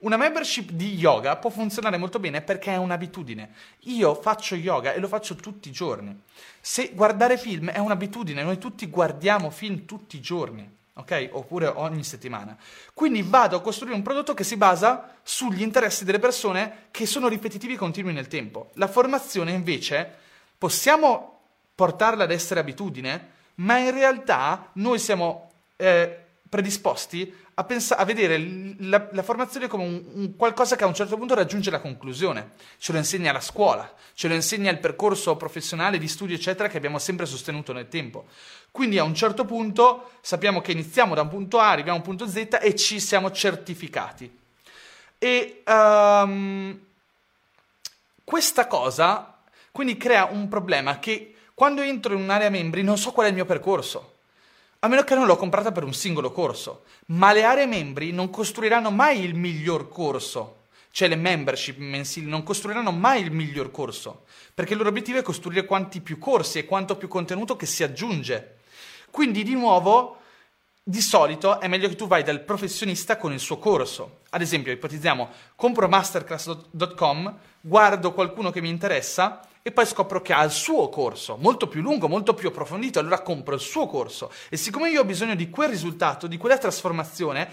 [0.00, 3.50] Una membership di yoga può funzionare molto bene perché è un'abitudine.
[3.80, 6.16] Io faccio yoga e lo faccio tutti i giorni.
[6.60, 11.30] Se guardare film è un'abitudine, noi tutti guardiamo film tutti i giorni ok?
[11.32, 12.56] Oppure ogni settimana.
[12.92, 17.28] Quindi vado a costruire un prodotto che si basa sugli interessi delle persone che sono
[17.28, 18.70] ripetitivi e continui nel tempo.
[18.74, 20.12] La formazione invece
[20.58, 21.40] possiamo
[21.74, 28.38] portarla ad essere abitudine, ma in realtà noi siamo eh, predisposti a, pens- a vedere
[28.78, 32.52] la, la, formazione come un, un qualcosa che a un certo punto raggiunge la conclusione.
[32.78, 36.76] Ce lo insegna la scuola, ce lo insegna il percorso professionale di studio, eccetera, che
[36.76, 38.26] abbiamo sempre sostenuto nel tempo.
[38.70, 42.06] Quindi a un certo punto sappiamo che iniziamo da un punto A, arriviamo a un
[42.06, 44.38] punto Z e ci siamo certificati.
[45.18, 46.78] E um,
[48.22, 49.34] questa cosa
[49.72, 53.34] quindi crea un problema che quando entro in un'area membri non so qual è il
[53.34, 54.17] mio percorso.
[54.80, 56.84] A meno che non l'ho comprata per un singolo corso.
[57.06, 60.66] Ma le aree membri non costruiranno mai il miglior corso.
[60.92, 64.24] Cioè le membership mensili non costruiranno mai il miglior corso.
[64.54, 67.82] Perché il loro obiettivo è costruire quanti più corsi e quanto più contenuto che si
[67.82, 68.58] aggiunge.
[69.10, 70.20] Quindi di nuovo,
[70.80, 74.20] di solito è meglio che tu vai dal professionista con il suo corso.
[74.30, 80.42] Ad esempio, ipotizziamo, compro masterclass.com, guardo qualcuno che mi interessa e poi scopro che ha
[80.42, 84.32] il suo corso, molto più lungo, molto più approfondito, allora compro il suo corso.
[84.48, 87.50] E siccome io ho bisogno di quel risultato, di quella trasformazione,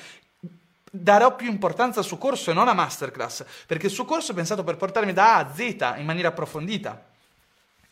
[0.90, 4.36] darò più importanza al suo corso e non a masterclass, perché il suo corso è
[4.36, 7.04] pensato per portarmi da A a Z in maniera approfondita.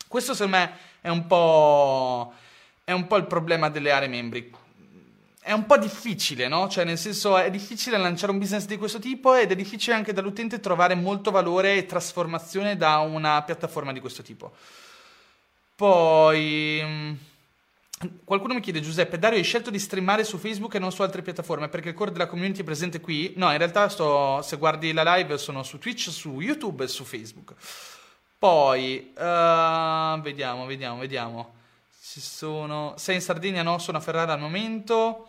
[0.08, 2.32] Questo secondo me è un po',
[2.84, 4.62] è un po il problema delle aree membri
[5.46, 6.70] è un po' difficile, no?
[6.70, 10.14] Cioè, nel senso, è difficile lanciare un business di questo tipo ed è difficile anche
[10.14, 14.52] dall'utente trovare molto valore e trasformazione da una piattaforma di questo tipo.
[15.76, 16.80] Poi.
[16.82, 17.12] Mm,
[18.24, 21.20] qualcuno mi chiede, Giuseppe, Dario, hai scelto di streamare su Facebook e non su altre
[21.20, 23.34] piattaforme perché il core della community è presente qui?
[23.36, 27.04] No, in realtà sto, se guardi la live sono su Twitch, su YouTube e su
[27.04, 27.52] Facebook.
[28.38, 31.54] Poi, uh, vediamo, vediamo, vediamo.
[32.02, 32.94] Ci sono...
[32.96, 33.62] Sei in Sardegna?
[33.62, 35.28] No, sono a Ferrara al momento.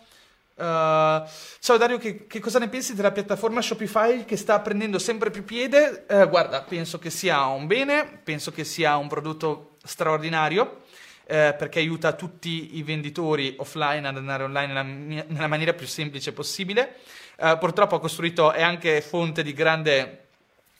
[0.58, 1.28] Uh,
[1.60, 5.44] ciao Dario, che, che, cosa ne pensi della piattaforma Shopify che sta prendendo sempre più
[5.44, 6.06] piede?
[6.08, 10.84] Uh, guarda, penso che sia un bene, penso che sia un prodotto straordinario.
[11.24, 16.32] Uh, perché aiuta tutti i venditori offline ad andare online nella, nella maniera più semplice
[16.32, 17.00] possibile.
[17.36, 20.28] purtroppo ha costruito, è anche fonte di grande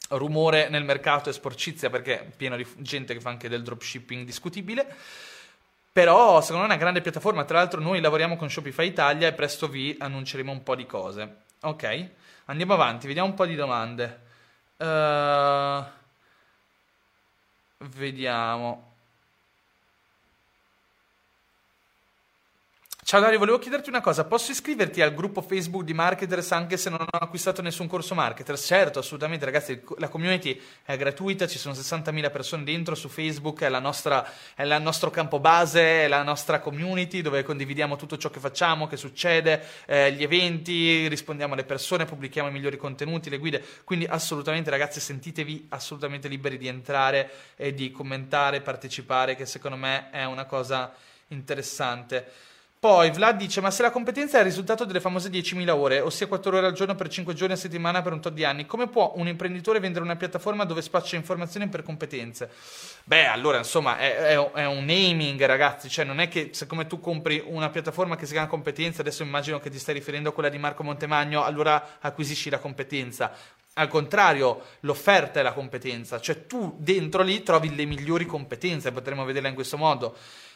[0.10, 4.24] rumore nel mercato e sporcizia perché è pieno di gente che fa anche del dropshipping
[4.24, 4.86] discutibile.
[5.96, 9.34] Però secondo me è una grande piattaforma, tra l'altro noi lavoriamo con Shopify Italia e
[9.34, 11.44] presto vi annunceremo un po' di cose.
[11.62, 12.10] Ok,
[12.48, 14.20] andiamo avanti, vediamo un po' di domande.
[14.76, 15.86] Uh,
[17.96, 18.95] vediamo.
[23.08, 26.90] Ciao Dario, volevo chiederti una cosa, posso iscriverti al gruppo Facebook di Marketers anche se
[26.90, 28.66] non ho acquistato nessun corso Marketers?
[28.66, 33.70] Certo, assolutamente ragazzi, la community è gratuita, ci sono 60.000 persone dentro su Facebook, è,
[33.80, 38.40] nostra, è il nostro campo base, è la nostra community dove condividiamo tutto ciò che
[38.40, 43.64] facciamo, che succede, eh, gli eventi, rispondiamo alle persone, pubblichiamo i migliori contenuti, le guide,
[43.84, 50.10] quindi assolutamente ragazzi sentitevi assolutamente liberi di entrare e di commentare, partecipare, che secondo me
[50.10, 50.92] è una cosa
[51.28, 52.54] interessante.
[52.80, 56.28] Poi Vlad dice: Ma se la competenza è il risultato delle famose 10.000 ore, ossia
[56.28, 58.88] 4 ore al giorno per 5 giorni a settimana per un tot di anni, come
[58.88, 62.50] può un imprenditore vendere una piattaforma dove spaccia informazioni per competenze?
[63.04, 65.90] Beh, allora insomma è, è, è, un naming, ragazzi.
[65.90, 69.60] Cioè, non è che siccome tu compri una piattaforma che si chiama competenza, adesso immagino
[69.60, 73.32] che ti stai riferendo a quella di Marco Montemagno, allora acquisisci la competenza.
[73.78, 79.26] Al contrario, l'offerta è la competenza, cioè tu dentro lì trovi le migliori competenze, potremmo
[79.26, 80.16] vederla in questo modo.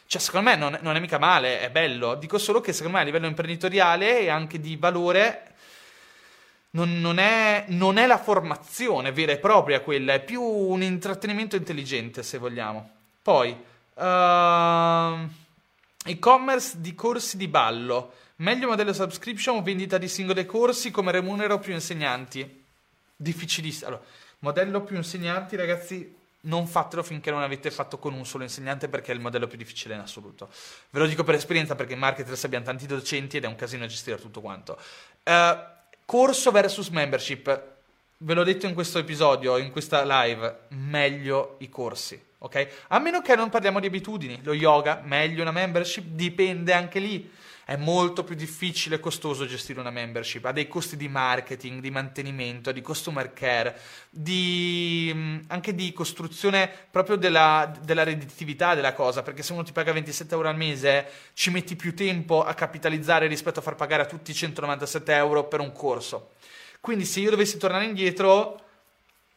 [0.09, 2.15] Cioè, secondo me non, non, è mica male, è bello.
[2.15, 5.53] Dico solo che secondo me a livello imprenditoriale e anche di valore
[6.71, 11.55] non, non, è, non, è, la formazione vera e propria quella, è più un intrattenimento
[11.55, 12.89] intelligente, se vogliamo.
[13.21, 15.29] Poi, uh,
[16.03, 18.13] e-commerce di corsi di ballo.
[18.37, 22.63] Meglio modello subscription o vendita di singoli corsi come remunero più insegnanti?
[23.15, 23.89] Difficilissimo.
[23.89, 24.03] Allora,
[24.39, 29.11] modello più insegnanti, ragazzi, non fatelo finché non avete fatto con un solo insegnante perché
[29.11, 30.49] è il modello più difficile in assoluto.
[30.91, 33.85] Ve lo dico per esperienza perché in marketers abbiamo tanti docenti ed è un casino
[33.85, 34.79] gestire tutto quanto.
[35.23, 35.57] Uh,
[36.05, 37.77] corso versus membership.
[38.21, 42.85] Ve l'ho detto in questo episodio, in questa live, meglio i corsi, ok?
[42.89, 47.31] A meno che non parliamo di abitudini, lo yoga, meglio una membership, dipende anche lì
[47.69, 51.91] è molto più difficile e costoso gestire una membership, ha dei costi di marketing, di
[51.91, 53.79] mantenimento, di customer care,
[54.09, 59.71] di, mm, anche di costruzione proprio della, della redditività della cosa, perché se uno ti
[59.71, 61.05] paga 27 euro al mese
[61.35, 65.59] ci metti più tempo a capitalizzare rispetto a far pagare a tutti 197 euro per
[65.59, 66.31] un corso.
[66.79, 68.59] Quindi se io dovessi tornare indietro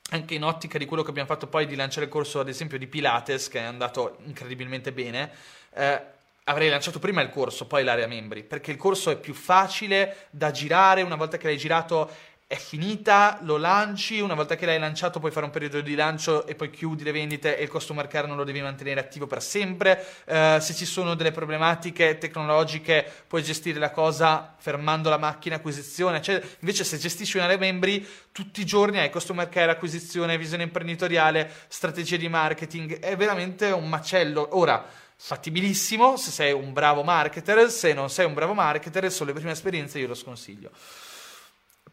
[0.09, 2.79] anche in ottica di quello che abbiamo fatto poi di lanciare il corso, ad esempio,
[2.79, 5.31] di Pilates, che è andato incredibilmente bene,
[5.75, 6.12] eh,
[6.45, 10.51] avrei lanciato prima il corso, poi l'area membri, perché il corso è più facile da
[10.51, 12.11] girare, una volta che l'hai girato
[12.53, 16.47] è finita, lo lanci, una volta che l'hai lanciato puoi fare un periodo di lancio
[16.47, 19.43] e poi chiudi le vendite e il customer care non lo devi mantenere attivo per
[19.43, 20.05] sempre.
[20.27, 26.21] Uh, se ci sono delle problematiche tecnologiche puoi gestire la cosa fermando la macchina acquisizione.
[26.21, 31.51] Cioè, invece se gestisci un'area membri tutti i giorni hai customer care, acquisizione, visione imprenditoriale,
[31.69, 34.59] strategie di marketing, è veramente un macello.
[34.59, 34.85] Ora,
[35.25, 39.53] fattibilissimo se sei un bravo marketer, se non sei un bravo marketer, sono le prime
[39.53, 40.71] esperienze, io lo sconsiglio.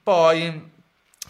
[0.02, 0.78] Poi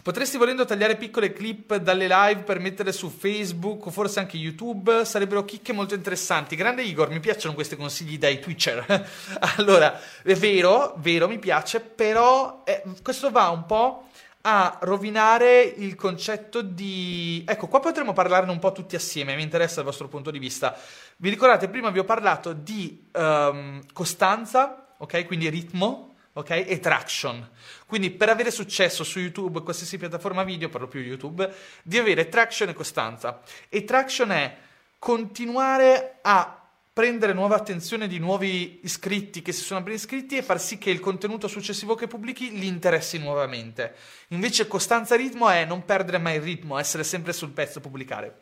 [0.02, 5.04] Potresti volendo tagliare piccole clip dalle live per metterle su Facebook o forse anche YouTube?
[5.04, 6.56] Sarebbero chicche molto interessanti.
[6.56, 9.08] Grande Igor, mi piacciono questi consigli dai Twitcher.
[9.58, 14.08] allora, è vero, vero, mi piace, però eh, questo va un po'
[14.42, 17.44] a rovinare il concetto di...
[17.46, 20.78] Ecco, qua potremmo parlarne un po' tutti assieme, mi interessa il vostro punto di vista.
[21.22, 25.26] Vi ricordate, prima vi ho parlato di um, costanza, ok?
[25.26, 26.48] Quindi ritmo, ok?
[26.48, 27.46] E traction.
[27.84, 32.70] Quindi per avere successo su YouTube, qualsiasi piattaforma video, parlo più YouTube, di avere traction
[32.70, 33.42] e costanza.
[33.68, 34.56] E traction è
[34.98, 36.58] continuare a
[36.90, 40.88] prendere nuova attenzione di nuovi iscritti che si sono appena iscritti e far sì che
[40.88, 43.94] il contenuto successivo che pubblichi li interessi nuovamente.
[44.28, 48.40] Invece costanza e ritmo è non perdere mai il ritmo, essere sempre sul pezzo, pubblicare.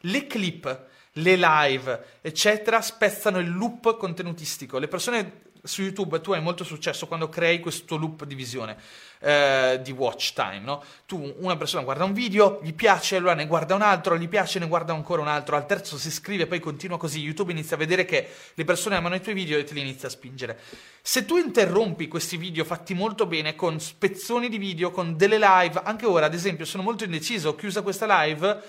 [0.00, 4.78] Le clip, le live, eccetera, spezzano il loop contenutistico.
[4.78, 8.76] Le persone su YouTube tu hai molto successo quando crei questo loop di visione
[9.20, 10.84] eh, di watch time, no?
[11.06, 14.58] Tu, una persona guarda un video, gli piace, allora ne guarda un altro, gli piace,
[14.58, 17.78] ne guarda ancora un altro, al terzo si iscrive, poi continua così, YouTube inizia a
[17.78, 20.58] vedere che le persone amano i tuoi video e te li inizia a spingere.
[21.00, 25.80] Se tu interrompi questi video fatti molto bene con spezzoni di video, con delle live,
[25.82, 28.60] anche ora ad esempio sono molto indeciso, ho chiusa questa live,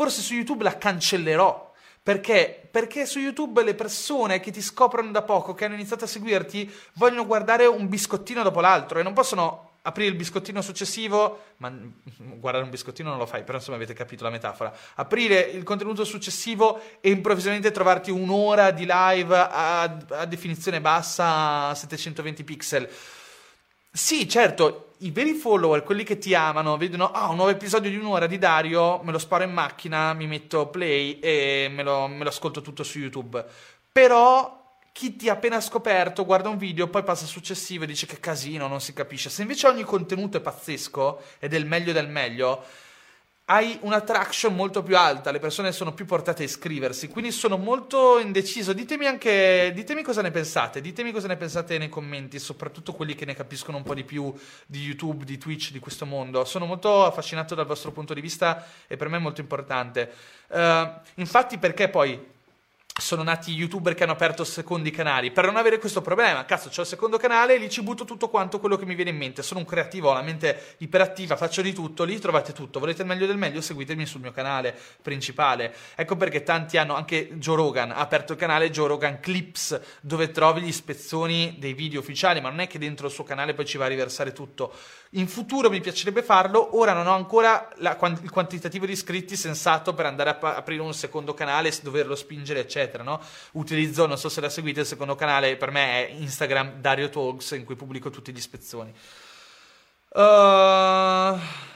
[0.00, 1.70] forse su YouTube la cancellerò
[2.02, 2.66] perché?
[2.70, 6.72] Perché su YouTube le persone che ti scoprono da poco, che hanno iniziato a seguirti,
[6.94, 11.70] vogliono guardare un biscottino dopo l'altro e non possono aprire il biscottino successivo, ma
[12.16, 14.74] guardare un biscottino non lo fai, però insomma avete capito la metafora.
[14.94, 21.74] Aprire il contenuto successivo e improvvisamente trovarti un'ora di live a, a definizione bassa a
[21.74, 22.90] 720 pixel.
[23.92, 27.96] Sì, certo, i veri follower, quelli che ti amano, vedono ah, un nuovo episodio di
[27.96, 32.22] un'ora di Dario, me lo sparo in macchina, mi metto play e me lo, me
[32.22, 33.44] lo ascolto tutto su YouTube.
[33.90, 38.20] Però chi ti ha appena scoperto guarda un video, poi passa successivo e dice che
[38.20, 39.28] casino, non si capisce.
[39.28, 42.64] Se invece ogni contenuto è pazzesco ed è il meglio del meglio,
[43.50, 47.56] hai una traction molto più alta, le persone sono più portate a iscriversi, quindi sono
[47.56, 48.72] molto indeciso.
[48.72, 53.24] Ditemi anche, ditemi cosa ne pensate, ditemi cosa ne pensate nei commenti, soprattutto quelli che
[53.24, 54.32] ne capiscono un po' di più
[54.66, 56.44] di YouTube, di Twitch, di questo mondo.
[56.44, 60.12] Sono molto affascinato dal vostro punto di vista e per me è molto importante.
[60.46, 62.24] Uh, infatti perché poi
[63.00, 66.44] sono nati youtuber che hanno aperto secondi canali per non avere questo problema.
[66.44, 69.10] Cazzo, c'ho il secondo canale e lì ci butto tutto quanto quello che mi viene
[69.10, 69.42] in mente.
[69.42, 72.78] Sono un creativo, ho la mente iperattiva, faccio di tutto, lì trovate tutto.
[72.78, 73.60] Volete il meglio del meglio?
[73.60, 75.74] Seguitemi sul mio canale principale.
[75.94, 80.30] Ecco perché tanti hanno, anche Joe Rogan ha aperto il canale Joe Rogan Clips, dove
[80.30, 83.64] trovi gli spezzoni dei video ufficiali, ma non è che dentro il suo canale poi
[83.64, 84.72] ci va a riversare tutto.
[85.14, 89.94] In futuro mi piacerebbe farlo, ora non ho ancora la, il quantitativo di iscritti sensato
[89.94, 92.89] per andare a aprire un secondo canale, doverlo spingere, eccetera.
[92.98, 93.20] No?
[93.52, 97.52] Utilizzo, non so se la seguite, il secondo canale per me è Instagram Dario Talks,
[97.52, 98.92] in cui pubblico tutti gli spezzoni.
[100.12, 101.68] Uh...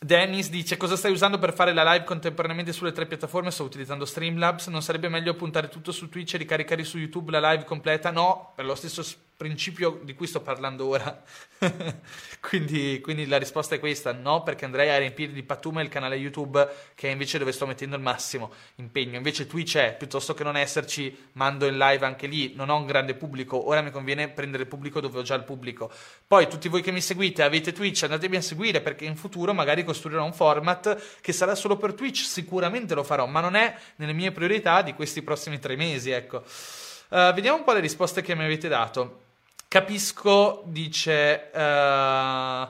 [0.00, 3.50] Dennis dice cosa stai usando per fare la live contemporaneamente sulle tre piattaforme?
[3.50, 4.68] Sto utilizzando Streamlabs.
[4.68, 8.12] Non sarebbe meglio puntare tutto su Twitch e ricaricare su YouTube la live completa?
[8.12, 9.02] No, per lo stesso
[9.38, 11.22] principio di cui sto parlando ora.
[12.40, 16.16] quindi, quindi, la risposta è questa: no, perché andrei a riempire di pattume il canale
[16.16, 19.16] YouTube, che è invece dove sto mettendo il massimo impegno.
[19.16, 22.54] Invece Twitch è piuttosto che non esserci, mando in live anche lì.
[22.54, 23.68] Non ho un grande pubblico.
[23.68, 25.90] Ora mi conviene prendere il pubblico dove ho già il pubblico.
[26.26, 29.84] Poi, tutti voi che mi seguite, avete Twitch, andatemi a seguire perché in futuro magari
[29.88, 32.24] costruirò un format che sarà solo per Twitch.
[32.24, 36.10] Sicuramente lo farò, ma non è nelle mie priorità di questi prossimi tre mesi.
[36.10, 36.42] Ecco.
[37.08, 39.20] Uh, vediamo un po' le risposte che mi avete dato.
[39.66, 42.68] Capisco, dice uh,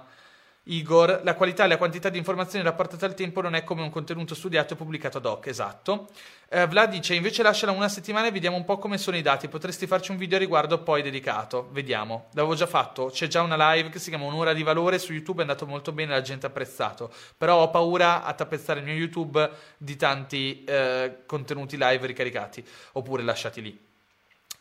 [0.70, 3.90] Igor, la qualità e la quantità di informazioni rapportate al tempo non è come un
[3.90, 6.08] contenuto studiato e pubblicato ad hoc, esatto.
[6.50, 9.48] Uh, Vlad dice, invece lasciala una settimana e vediamo un po' come sono i dati,
[9.48, 12.26] potresti farci un video a riguardo poi dedicato, vediamo.
[12.32, 15.38] L'avevo già fatto, c'è già una live che si chiama Un'ora di valore, su YouTube
[15.38, 18.94] è andato molto bene, la gente ha apprezzato, però ho paura a tappezzare il mio
[18.94, 22.62] YouTube di tanti uh, contenuti live ricaricati,
[22.92, 23.78] oppure lasciati lì.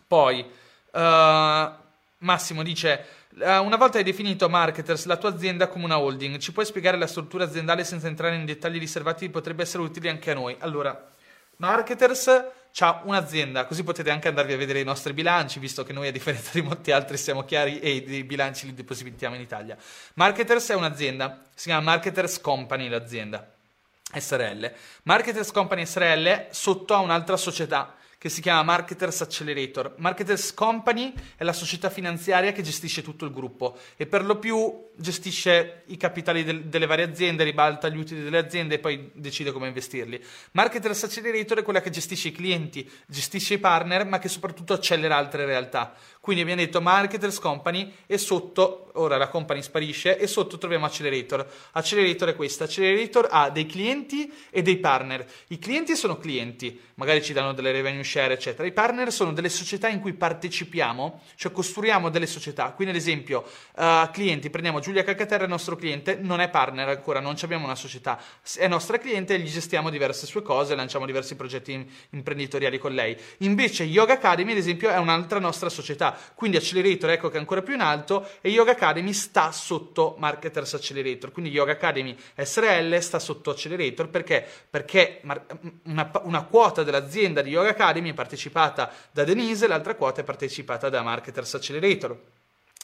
[0.07, 0.49] Poi...
[0.91, 1.85] Uh,
[2.19, 3.05] Massimo dice: eh,
[3.39, 7.05] Una volta hai definito Marketers la tua azienda come una holding, ci puoi spiegare la
[7.05, 9.30] struttura aziendale senza entrare in dettagli riservati?
[9.30, 10.55] Potrebbe essere utile anche a noi.
[10.57, 11.11] Allora,
[11.57, 12.45] Marketers
[12.80, 16.11] ha un'azienda, così potete anche andarvi a vedere i nostri bilanci, visto che noi, a
[16.11, 19.77] differenza di molti altri, siamo chiari e i bilanci li depositiamo in Italia.
[20.15, 23.51] Marketers è un'azienda, si chiama Marketers Company l'azienda.
[24.18, 24.72] SRL.
[25.03, 29.94] Marketers Company SRL sotto a un'altra società che si chiama Marketers Accelerator.
[29.98, 34.85] Marketers Company è la società finanziaria che gestisce tutto il gruppo e per lo più
[34.95, 39.52] gestisce i capitali del, delle varie aziende, ribalta gli utili delle aziende e poi decide
[39.52, 40.19] come investirli.
[40.52, 45.15] Marketers Accelerator è quella che gestisce i clienti, gestisce i partner, ma che soprattutto accelera
[45.15, 45.94] altre realtà.
[46.19, 51.48] Quindi abbiamo detto Marketers Company e sotto, ora la company sparisce, e sotto troviamo Accelerator.
[51.72, 55.26] Accelerator è questa, Accelerator ha dei clienti e dei partner.
[55.49, 58.67] I clienti sono clienti, magari ci danno delle revenue share, eccetera.
[58.67, 62.71] I partner sono delle società in cui partecipiamo, cioè costruiamo delle società.
[62.71, 63.43] Quindi ad esempio,
[63.75, 67.75] uh, clienti, prendiamo Giulia Calcaterra, il nostro cliente, non è partner ancora, non abbiamo una
[67.75, 68.19] società,
[68.57, 73.15] è nostra cliente gli gestiamo diverse sue cose, lanciamo diversi progetti imprenditoriali con lei.
[73.39, 77.63] Invece Yoga Academy, ad esempio, è un'altra nostra società quindi Accelerator ecco che è ancora
[77.63, 83.17] più in alto e Yoga Academy sta sotto Marketers Accelerator, quindi Yoga Academy SRL sta
[83.17, 84.45] sotto Accelerator perché?
[84.69, 85.19] Perché
[85.84, 90.89] una, una quota dell'azienda di Yoga Academy è partecipata da Denise, l'altra quota è partecipata
[90.89, 92.17] da Marketers Accelerator.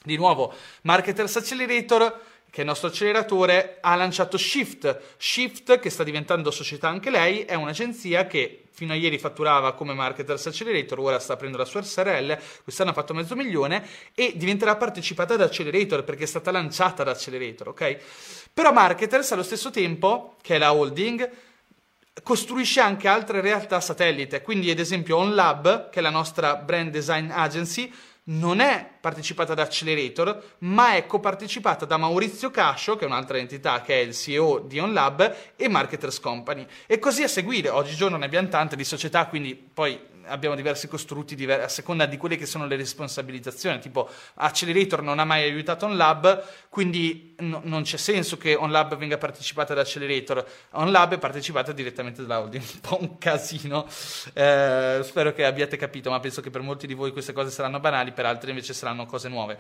[0.03, 2.19] Di nuovo, Marketers Accelerator
[2.53, 5.15] che è il nostro acceleratore, ha lanciato Shift.
[5.18, 9.95] Shift, che sta diventando società anche lei, è un'agenzia che fino a ieri fatturava come
[9.95, 13.84] Marketers Accelerator, ora sta prendendo la sua SRL, quest'anno ha fatto mezzo milione
[14.14, 17.98] e diventerà partecipata da Accelerator perché è stata lanciata da Accelerator, ok?
[18.53, 21.27] Però Marketers allo stesso tempo, che è la holding,
[22.22, 27.31] costruisce anche altre realtà satellite, quindi ad esempio OnLab, che è la nostra brand design
[27.31, 27.91] agency,
[28.26, 33.82] non è partecipata da Accelerator, ma è copartecipata da Maurizio Cascio, che è un'altra entità
[33.82, 36.66] che è il CEO di OnLab, e Marketers Company.
[36.88, 41.36] E così a seguire, oggigiorno ne abbiamo tante di società, quindi poi abbiamo diversi costrutti
[41.36, 45.86] diver- a seconda di quelle che sono le responsabilizzazioni, tipo Accelerator non ha mai aiutato
[45.86, 51.72] OnLab, quindi no, non c'è senso che OnLab venga partecipata da Accelerator, OnLab è partecipata
[51.72, 53.86] direttamente dalla holding, un po' un casino,
[54.34, 57.80] eh, spero che abbiate capito, ma penso che per molti di voi queste cose saranno
[57.80, 59.57] banali, per altri invece saranno cose nuove.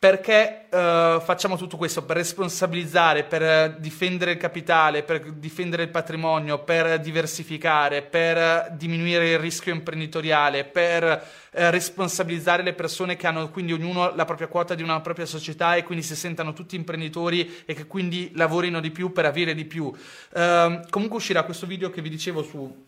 [0.00, 2.04] Perché uh, facciamo tutto questo?
[2.04, 9.40] Per responsabilizzare, per difendere il capitale, per difendere il patrimonio, per diversificare, per diminuire il
[9.40, 11.20] rischio imprenditoriale, per uh,
[11.50, 15.82] responsabilizzare le persone che hanno quindi ognuno la propria quota di una propria società e
[15.82, 19.86] quindi si sentano tutti imprenditori e che quindi lavorino di più per avere di più.
[19.86, 22.86] Uh, comunque uscirà questo video che vi dicevo su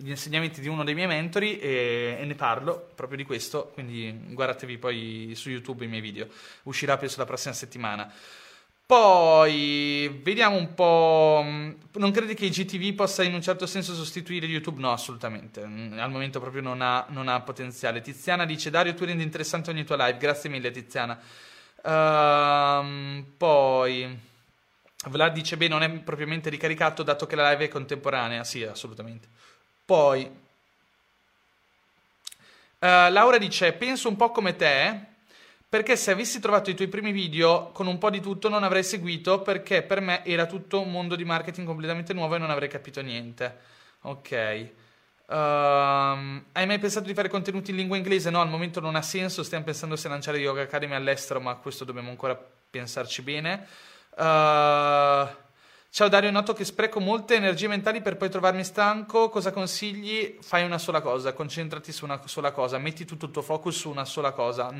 [0.00, 4.16] gli insegnamenti di uno dei miei mentori e, e, ne parlo proprio di questo, quindi
[4.28, 6.28] guardatevi poi su YouTube i miei video,
[6.64, 8.12] uscirà penso la prossima settimana.
[8.86, 11.44] Poi vediamo un po'.
[11.44, 14.80] Non credi che IGTV possa in un certo senso sostituire YouTube?
[14.80, 15.60] No, assolutamente.
[15.62, 18.00] Al momento proprio non ha, non ha potenziale.
[18.00, 20.16] Tiziana dice: Dario, tu rendi interessante ogni tua live.
[20.16, 21.20] Grazie mille, Tiziana.
[21.82, 24.18] Uh, poi.
[25.08, 28.42] Vlad dice: Beh, non è propriamente ricaricato dato che la live è contemporanea.
[28.42, 29.28] Sì, assolutamente.
[29.88, 30.30] Poi, uh,
[32.78, 35.00] Laura dice, penso un po' come te,
[35.66, 38.84] perché se avessi trovato i tuoi primi video con un po' di tutto non avrei
[38.84, 42.68] seguito, perché per me era tutto un mondo di marketing completamente nuovo e non avrei
[42.68, 43.56] capito niente.
[44.02, 44.68] Ok.
[45.24, 48.28] Uh, hai mai pensato di fare contenuti in lingua inglese?
[48.28, 51.86] No, al momento non ha senso, stiamo pensando se lanciare Yoga Academy all'estero, ma questo
[51.86, 52.38] dobbiamo ancora
[52.70, 53.66] pensarci bene.
[54.18, 55.26] Uh,
[55.90, 59.30] Ciao Dario, noto che spreco molte energie mentali per poi trovarmi stanco.
[59.30, 60.36] Cosa consigli?
[60.42, 63.90] Fai una sola cosa, concentrati su una sola cosa, metti tutto il tuo focus su
[63.90, 64.70] una sola cosa.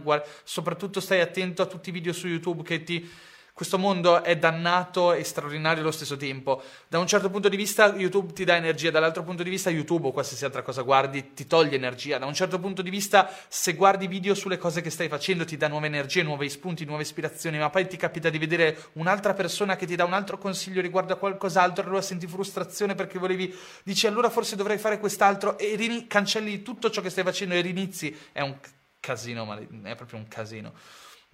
[0.00, 3.10] Guard- soprattutto stai attento a tutti i video su YouTube che ti
[3.54, 6.62] questo mondo è dannato e straordinario allo stesso tempo.
[6.88, 10.08] Da un certo punto di vista YouTube ti dà energia, dall'altro punto di vista YouTube
[10.08, 12.16] o qualsiasi altra cosa guardi ti toglie energia.
[12.16, 15.58] Da un certo punto di vista se guardi video sulle cose che stai facendo ti
[15.58, 19.76] dà nuove energie, nuovi spunti, nuove ispirazioni, ma poi ti capita di vedere un'altra persona
[19.76, 23.54] che ti dà un altro consiglio riguardo a qualcos'altro, allora senti frustrazione perché volevi,
[23.84, 27.60] dici allora forse dovrei fare quest'altro e rini- cancelli tutto ciò che stai facendo e
[27.60, 28.16] rinizi.
[28.32, 28.56] È un
[28.98, 30.72] casino, ma è proprio un casino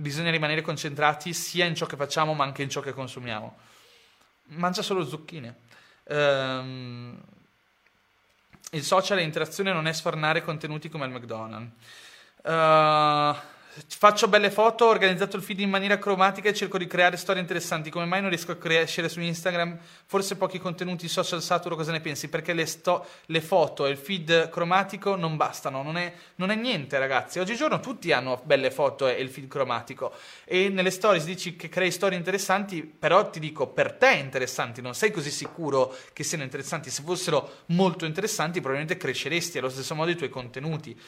[0.00, 3.56] bisogna rimanere concentrati sia in ciò che facciamo ma anche in ciò che consumiamo.
[4.50, 5.56] Mangia solo zucchine.
[6.04, 7.20] Um,
[8.70, 11.72] il social e l'interazione non è sfornare contenuti come il McDonald's.
[12.44, 13.36] Uh,
[13.86, 17.40] Faccio belle foto, ho organizzato il feed in maniera cromatica e cerco di creare storie
[17.40, 17.90] interessanti.
[17.90, 19.78] Come mai non riesco a crescere su Instagram?
[20.06, 22.28] Forse pochi contenuti social saturo, cosa ne pensi?
[22.28, 26.56] Perché le, sto- le foto e il feed cromatico non bastano, non è, non è,
[26.56, 27.38] niente ragazzi.
[27.38, 30.12] Oggigiorno tutti hanno belle foto e il feed cromatico.
[30.44, 34.94] E nelle stories dici che crei storie interessanti, però ti dico, per te interessanti, non
[34.94, 36.90] sei così sicuro che siano interessanti.
[36.90, 40.98] Se fossero molto interessanti probabilmente cresceresti allo stesso modo i tuoi contenuti.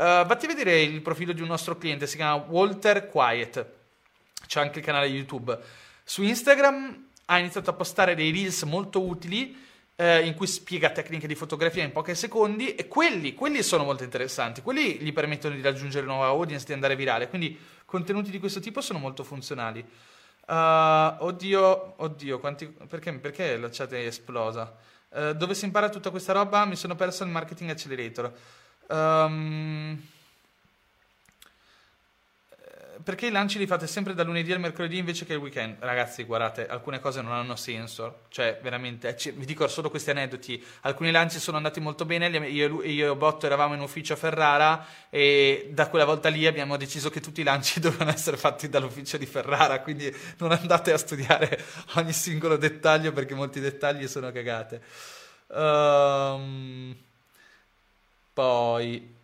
[0.00, 3.66] Uh, vatti a vedere il profilo di un nostro cliente, si chiama Walter Quiet,
[4.46, 5.58] c'è anche il canale YouTube.
[6.02, 9.54] Su Instagram ha iniziato a postare dei reels molto utili
[9.96, 14.02] eh, in cui spiega tecniche di fotografia in pochi secondi e quelli, quelli sono molto
[14.02, 18.60] interessanti, quelli gli permettono di raggiungere nuova audience, di andare virale, quindi contenuti di questo
[18.60, 19.80] tipo sono molto funzionali.
[20.46, 20.54] Uh,
[21.18, 24.74] oddio, oddio, quanti, perché, perché la chat è esplosa?
[25.10, 26.64] Uh, dove si impara tutta questa roba?
[26.64, 28.32] Mi sono perso il marketing accelerator.
[28.90, 30.02] Um,
[33.02, 35.76] perché i lanci li fate sempre da lunedì al mercoledì invece che il weekend?
[35.78, 38.22] Ragazzi, guardate, alcune cose non hanno senso.
[38.28, 40.62] Cioè, veramente, c- vi dico solo questi aneddoti.
[40.82, 42.28] Alcuni lanci sono andati molto bene.
[42.48, 46.76] Io, io e Botto eravamo in ufficio a Ferrara e da quella volta lì abbiamo
[46.76, 49.80] deciso che tutti i lanci dovevano essere fatti dall'ufficio di Ferrara.
[49.80, 51.58] Quindi non andate a studiare
[51.94, 54.82] ogni singolo dettaglio perché molti dettagli sono cagate.
[55.48, 56.89] Um,
[58.40, 59.18] poi...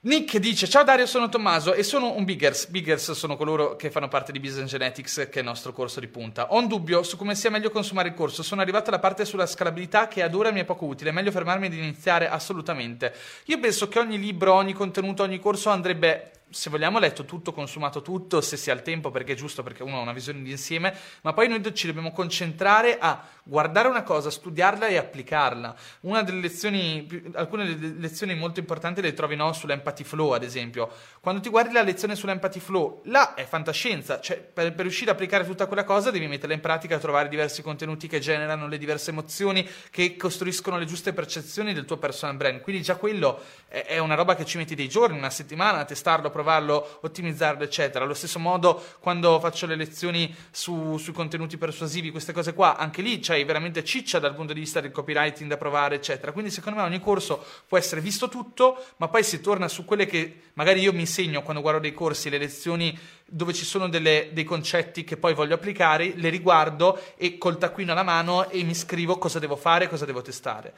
[0.00, 2.66] Nick dice: Ciao Dario, sono Tommaso e sono un Biggers.
[2.66, 6.06] Biggers sono coloro che fanno parte di Business Genetics, che è il nostro corso di
[6.06, 6.52] punta.
[6.52, 8.42] Ho un dubbio su come sia meglio consumare il corso.
[8.42, 11.10] Sono arrivato alla parte sulla scalabilità che ad ora mi è poco utile.
[11.10, 13.12] È meglio fermarmi ed iniziare assolutamente.
[13.46, 18.02] Io penso che ogni libro, ogni contenuto, ogni corso andrebbe se vogliamo, letto tutto, consumato
[18.02, 20.50] tutto, se si ha il tempo, perché è giusto, perché uno ha una visione di
[20.50, 25.74] insieme, ma poi noi ci dobbiamo concentrare a guardare una cosa, studiarla e applicarla.
[26.00, 30.90] Una delle lezioni, alcune delle lezioni molto importanti le trovi no, sull'empathy flow, ad esempio.
[31.20, 35.16] Quando ti guardi la lezione sull'empathy flow, là è fantascienza, cioè per, per riuscire ad
[35.16, 39.10] applicare tutta quella cosa devi metterla in pratica, trovare diversi contenuti che generano le diverse
[39.10, 42.60] emozioni, che costruiscono le giuste percezioni del tuo personal brand.
[42.60, 45.84] Quindi già quello è, è una roba che ci metti dei giorni, una settimana a
[45.84, 48.04] testarlo, provarlo, ottimizzarlo, eccetera.
[48.04, 53.00] Allo stesso modo, quando faccio le lezioni su, sui contenuti persuasivi, queste cose qua, anche
[53.00, 56.32] lì c'hai veramente ciccia dal punto di vista del copywriting da provare, eccetera.
[56.32, 60.04] Quindi, secondo me, ogni corso può essere visto tutto, ma poi si torna su quelle
[60.04, 64.28] che magari io mi insegno quando guardo dei corsi, le lezioni dove ci sono delle,
[64.32, 68.74] dei concetti che poi voglio applicare, le riguardo e col taccuino alla mano e mi
[68.74, 70.74] scrivo cosa devo fare, cosa devo testare.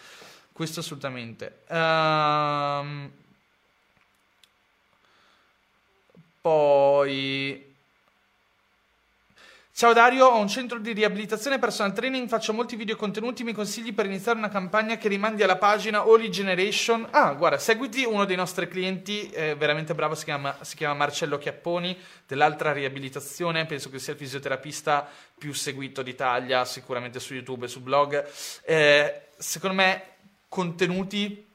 [0.52, 1.62] Questo assolutamente.
[1.68, 3.10] Um,
[6.48, 7.66] poi...
[9.70, 13.92] Ciao Dario, ho un centro di riabilitazione personal training, faccio molti video contenuti, mi consigli
[13.92, 17.06] per iniziare una campagna che rimandi alla pagina Holy Generation?
[17.10, 21.38] Ah, guarda, seguiti uno dei nostri clienti, eh, veramente bravo, si chiama, si chiama Marcello
[21.38, 21.96] Chiapponi,
[22.26, 25.06] dell'altra riabilitazione, penso che sia il fisioterapista
[25.36, 28.26] più seguito d'Italia, sicuramente su YouTube e su blog.
[28.64, 30.02] Eh, secondo me
[30.48, 31.46] contenuti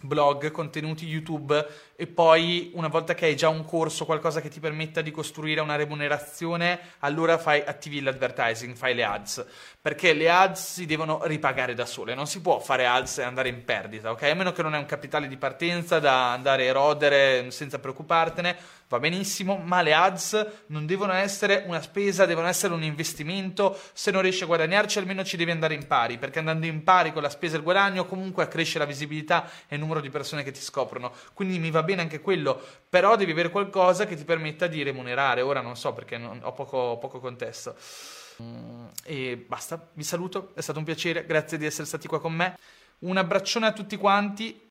[0.00, 1.66] blog, contenuti YouTube
[2.00, 5.60] e poi una volta che hai già un corso, qualcosa che ti permetta di costruire
[5.60, 9.44] una remunerazione, allora fai, attivi l'advertising, fai le ads,
[9.82, 13.50] perché le ads si devono ripagare da sole, non si può fare ads e andare
[13.50, 14.22] in perdita, ok?
[14.22, 18.56] A meno che non hai un capitale di partenza da andare a erodere senza preoccupartene,
[18.90, 24.10] va benissimo, ma le ads non devono essere una spesa, devono essere un investimento, se
[24.10, 27.22] non riesci a guadagnarci almeno ci devi andare in pari, perché andando in pari con
[27.22, 30.50] la spesa e il guadagno comunque accresce la visibilità e il numero di persone che
[30.50, 34.24] ti scoprono, quindi mi va bene bene anche quello, però devi avere qualcosa che ti
[34.24, 35.40] permetta di remunerare.
[35.40, 37.74] Ora non so perché non, ho poco, poco contesto.
[38.42, 42.32] Mm, e basta, vi saluto, è stato un piacere, grazie di essere stati qua con
[42.32, 42.58] me.
[43.00, 44.68] Un abbraccione a tutti quanti